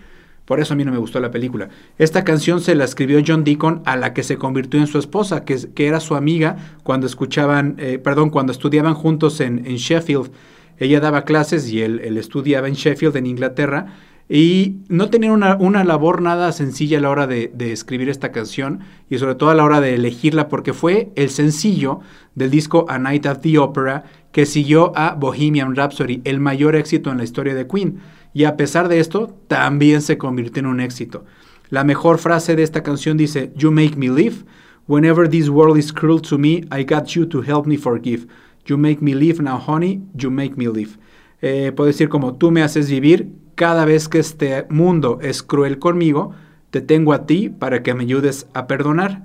Por 0.45 0.59
eso 0.59 0.73
a 0.73 0.77
mí 0.77 0.83
no 0.83 0.91
me 0.91 0.97
gustó 0.97 1.19
la 1.19 1.31
película. 1.31 1.69
Esta 1.97 2.23
canción 2.23 2.59
se 2.59 2.75
la 2.75 2.83
escribió 2.83 3.21
John 3.25 3.43
Deacon 3.43 3.81
a 3.85 3.95
la 3.95 4.13
que 4.13 4.23
se 4.23 4.37
convirtió 4.37 4.79
en 4.79 4.87
su 4.87 4.99
esposa, 4.99 5.45
que, 5.45 5.57
que 5.73 5.87
era 5.87 5.99
su 6.01 6.15
amiga 6.15 6.77
cuando 6.83 7.07
escuchaban, 7.07 7.75
eh, 7.77 7.97
perdón, 7.97 8.29
cuando 8.29 8.51
estudiaban 8.51 8.93
juntos 8.93 9.39
en, 9.39 9.65
en 9.65 9.77
Sheffield. 9.77 10.31
Ella 10.79 10.99
daba 10.99 11.23
clases 11.23 11.69
y 11.69 11.81
él, 11.81 12.01
él, 12.03 12.17
estudiaba 12.17 12.67
en 12.67 12.73
Sheffield, 12.73 13.15
en 13.15 13.27
Inglaterra, 13.27 13.93
y 14.29 14.77
no 14.87 15.09
tenían 15.09 15.33
una, 15.33 15.55
una 15.57 15.83
labor 15.83 16.21
nada 16.21 16.51
sencilla 16.51 16.97
a 16.97 17.01
la 17.01 17.09
hora 17.09 17.27
de, 17.27 17.51
de, 17.53 17.71
escribir 17.71 18.09
esta 18.09 18.31
canción 18.31 18.79
y 19.09 19.17
sobre 19.17 19.35
todo 19.35 19.49
a 19.49 19.55
la 19.55 19.63
hora 19.63 19.81
de 19.81 19.95
elegirla, 19.95 20.47
porque 20.47 20.73
fue 20.73 21.11
el 21.15 21.29
sencillo 21.29 21.99
del 22.35 22.49
disco 22.49 22.85
A 22.89 22.99
Night 22.99 23.25
at 23.25 23.39
the 23.39 23.57
Opera 23.57 24.05
que 24.31 24.45
siguió 24.45 24.91
a 24.97 25.13
Bohemian 25.15 25.75
Rhapsody, 25.75 26.21
el 26.23 26.39
mayor 26.39 26.75
éxito 26.75 27.11
en 27.11 27.17
la 27.17 27.23
historia 27.23 27.53
de 27.53 27.67
Queen 27.67 27.99
y 28.33 28.45
a 28.45 28.57
pesar 28.57 28.87
de 28.87 28.99
esto, 28.99 29.37
también 29.47 30.01
se 30.01 30.17
convirtió 30.17 30.61
en 30.61 30.65
un 30.65 30.79
éxito. 30.79 31.23
La 31.69 31.83
mejor 31.83 32.17
frase 32.17 32.55
de 32.55 32.63
esta 32.63 32.81
canción 32.81 33.17
dice, 33.17 33.51
You 33.55 33.71
make 33.71 33.95
me 33.95 34.09
live. 34.09 34.43
Whenever 34.87 35.29
this 35.29 35.49
world 35.49 35.77
is 35.77 35.93
cruel 35.93 36.21
to 36.21 36.37
me, 36.37 36.63
I 36.71 36.83
got 36.83 37.09
you 37.09 37.25
to 37.27 37.41
help 37.41 37.65
me 37.65 37.77
forgive. 37.77 38.27
You 38.65 38.77
make 38.77 39.01
me 39.01 39.13
live 39.13 39.41
now, 39.41 39.57
honey, 39.57 40.01
you 40.15 40.31
make 40.31 40.55
me 40.57 40.67
live. 40.67 40.97
Eh, 41.41 41.71
puedo 41.75 41.87
decir 41.87 42.09
como, 42.09 42.35
tú 42.35 42.51
me 42.51 42.63
haces 42.63 42.89
vivir, 42.89 43.29
cada 43.55 43.85
vez 43.85 44.09
que 44.09 44.19
este 44.19 44.65
mundo 44.69 45.19
es 45.21 45.43
cruel 45.43 45.79
conmigo, 45.79 46.33
te 46.69 46.81
tengo 46.81 47.13
a 47.13 47.25
ti 47.25 47.49
para 47.49 47.83
que 47.83 47.93
me 47.93 48.03
ayudes 48.03 48.47
a 48.53 48.67
perdonar. 48.67 49.23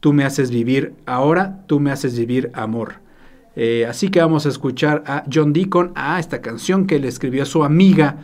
Tú 0.00 0.12
me 0.12 0.24
haces 0.24 0.50
vivir 0.50 0.94
ahora, 1.06 1.64
tú 1.66 1.80
me 1.80 1.90
haces 1.90 2.18
vivir 2.18 2.50
amor. 2.54 3.00
Eh, 3.56 3.86
así 3.86 4.10
que 4.10 4.20
vamos 4.20 4.46
a 4.46 4.50
escuchar 4.50 5.02
a 5.06 5.24
John 5.32 5.52
Deacon, 5.52 5.92
a 5.94 6.20
esta 6.20 6.42
canción 6.42 6.86
que 6.86 6.98
le 6.98 7.08
escribió 7.08 7.42
a 7.42 7.46
su 7.46 7.64
amiga 7.64 8.18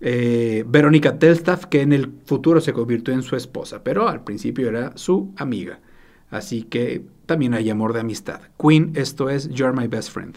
eh, 0.00 0.64
Verónica 0.66 1.18
Telstaff, 1.18 1.64
que 1.66 1.80
en 1.80 1.92
el 1.92 2.12
futuro 2.26 2.60
se 2.60 2.74
convirtió 2.74 3.14
en 3.14 3.22
su 3.22 3.36
esposa, 3.36 3.82
pero 3.82 4.08
al 4.08 4.22
principio 4.22 4.68
era 4.68 4.92
su 4.96 5.32
amiga. 5.36 5.80
Así 6.30 6.64
que 6.64 7.04
también 7.26 7.54
hay 7.54 7.70
amor 7.70 7.94
de 7.94 8.00
amistad. 8.00 8.40
Queen, 8.58 8.92
esto 8.94 9.30
es 9.30 9.48
You're 9.48 9.72
My 9.72 9.88
Best 9.88 10.10
Friend. 10.10 10.36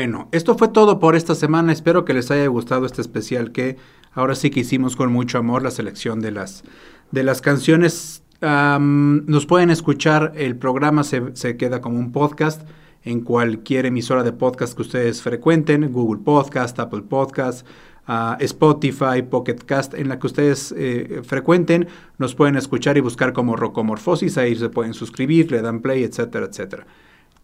Bueno, 0.00 0.30
esto 0.32 0.56
fue 0.56 0.68
todo 0.68 0.98
por 0.98 1.14
esta 1.14 1.34
semana. 1.34 1.74
Espero 1.74 2.06
que 2.06 2.14
les 2.14 2.30
haya 2.30 2.46
gustado 2.46 2.86
este 2.86 3.02
especial 3.02 3.52
que 3.52 3.76
ahora 4.14 4.34
sí 4.34 4.48
que 4.48 4.60
hicimos 4.60 4.96
con 4.96 5.12
mucho 5.12 5.36
amor 5.36 5.62
la 5.62 5.70
selección 5.70 6.20
de 6.20 6.30
las, 6.30 6.64
de 7.10 7.22
las 7.22 7.42
canciones 7.42 8.22
nos 8.40 9.44
pueden 9.44 9.68
escuchar, 9.68 10.32
el 10.36 10.56
programa 10.56 11.04
se, 11.04 11.36
se 11.36 11.58
queda 11.58 11.82
como 11.82 11.98
un 11.98 12.12
podcast 12.12 12.66
en 13.04 13.20
cualquier 13.20 13.84
emisora 13.84 14.22
de 14.22 14.32
podcast 14.32 14.74
que 14.74 14.80
ustedes 14.80 15.20
frecuenten, 15.20 15.92
Google 15.92 16.22
Podcast, 16.24 16.78
Apple 16.78 17.02
Podcast, 17.02 17.66
ah, 18.06 18.38
Spotify, 18.40 19.20
Pocket 19.28 19.58
Cast, 19.66 19.92
en 19.92 20.08
la 20.08 20.18
que 20.18 20.28
ustedes 20.28 20.74
eh, 20.78 21.20
frecuenten, 21.24 21.88
nos 22.16 22.34
pueden 22.34 22.56
escuchar 22.56 22.96
y 22.96 23.00
buscar 23.00 23.34
como 23.34 23.54
Rocomorfosis, 23.54 24.38
ahí 24.38 24.56
se 24.56 24.70
pueden 24.70 24.94
suscribir, 24.94 25.50
le 25.52 25.60
dan 25.60 25.80
play, 25.82 26.04
etcétera, 26.04 26.46
etcétera. 26.46 26.86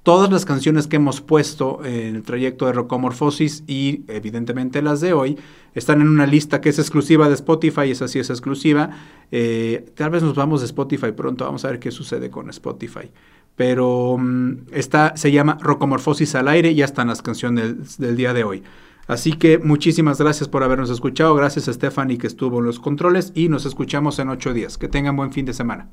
Todas 0.07 0.31
las 0.31 0.45
canciones 0.45 0.87
que 0.87 0.95
hemos 0.95 1.21
puesto 1.21 1.85
en 1.85 2.15
el 2.15 2.23
trayecto 2.23 2.67
de 2.67 2.73
Rocomorfosis 2.73 3.65
y 3.67 4.05
evidentemente 4.07 4.81
las 4.81 5.01
de 5.01 5.13
hoy 5.13 5.37
están 5.75 6.01
en 6.01 6.07
una 6.07 6.27
lista 6.27 6.61
que 6.61 6.69
es 6.69 6.79
exclusiva 6.79 7.27
de 7.27 7.35
Spotify, 7.35 7.91
esa 7.91 8.07
sí 8.07 8.21
es 8.21 8.31
exclusiva. 8.31 8.91
Eh, 9.33 9.91
tal 9.97 10.11
vez 10.11 10.23
nos 10.23 10.37
vamos 10.37 10.61
de 10.61 10.67
Spotify 10.67 11.11
pronto, 11.11 11.45
vamos 11.45 11.65
a 11.65 11.71
ver 11.73 11.81
qué 11.81 11.91
sucede 11.91 12.31
con 12.31 12.49
Spotify. 12.51 13.11
Pero 13.57 14.17
mm, 14.17 14.69
está, 14.71 15.17
se 15.17 15.33
llama 15.33 15.59
Rocomorfosis 15.61 16.37
al 16.37 16.47
aire 16.47 16.71
y 16.71 16.77
ya 16.77 16.85
están 16.85 17.09
las 17.09 17.21
canciones 17.21 17.99
del, 17.99 18.07
del 18.07 18.17
día 18.17 18.33
de 18.33 18.45
hoy. 18.45 18.63
Así 19.09 19.33
que 19.33 19.59
muchísimas 19.59 20.21
gracias 20.21 20.49
por 20.49 20.63
habernos 20.63 20.89
escuchado. 20.89 21.35
Gracias 21.35 21.67
a 21.67 21.73
Stephanie 21.73 22.19
que 22.19 22.29
estuvo 22.29 22.61
en 22.61 22.67
los 22.67 22.79
controles 22.79 23.33
y 23.35 23.49
nos 23.49 23.67
escuchamos 23.67 24.21
en 24.21 24.29
ocho 24.29 24.53
días. 24.53 24.79
Que 24.79 24.87
tengan 24.87 25.17
buen 25.17 25.33
fin 25.33 25.47
de 25.47 25.53
semana. 25.53 25.89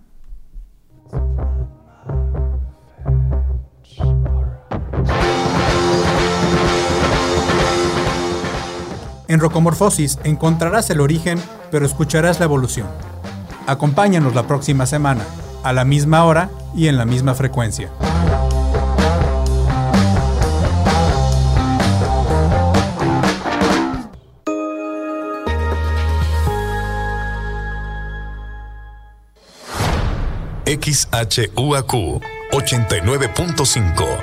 En 9.33 9.39
Rocomorfosis 9.39 10.19
encontrarás 10.23 10.91
el 10.91 11.01
origen, 11.01 11.41
pero 11.71 11.87
escucharás 11.87 12.37
la 12.37 12.45
evolución. 12.45 12.85
Acompáñanos 13.65 14.35
la 14.35 14.45
próxima 14.45 14.85
semana, 14.85 15.23
a 15.63 15.73
la 15.73 15.85
misma 15.85 16.23
hora 16.23 16.51
y 16.75 16.87
en 16.87 16.97
la 16.97 17.05
misma 17.05 17.33
frecuencia. 17.33 17.89
XHUAQ 30.67 32.21
89.5 32.51 34.17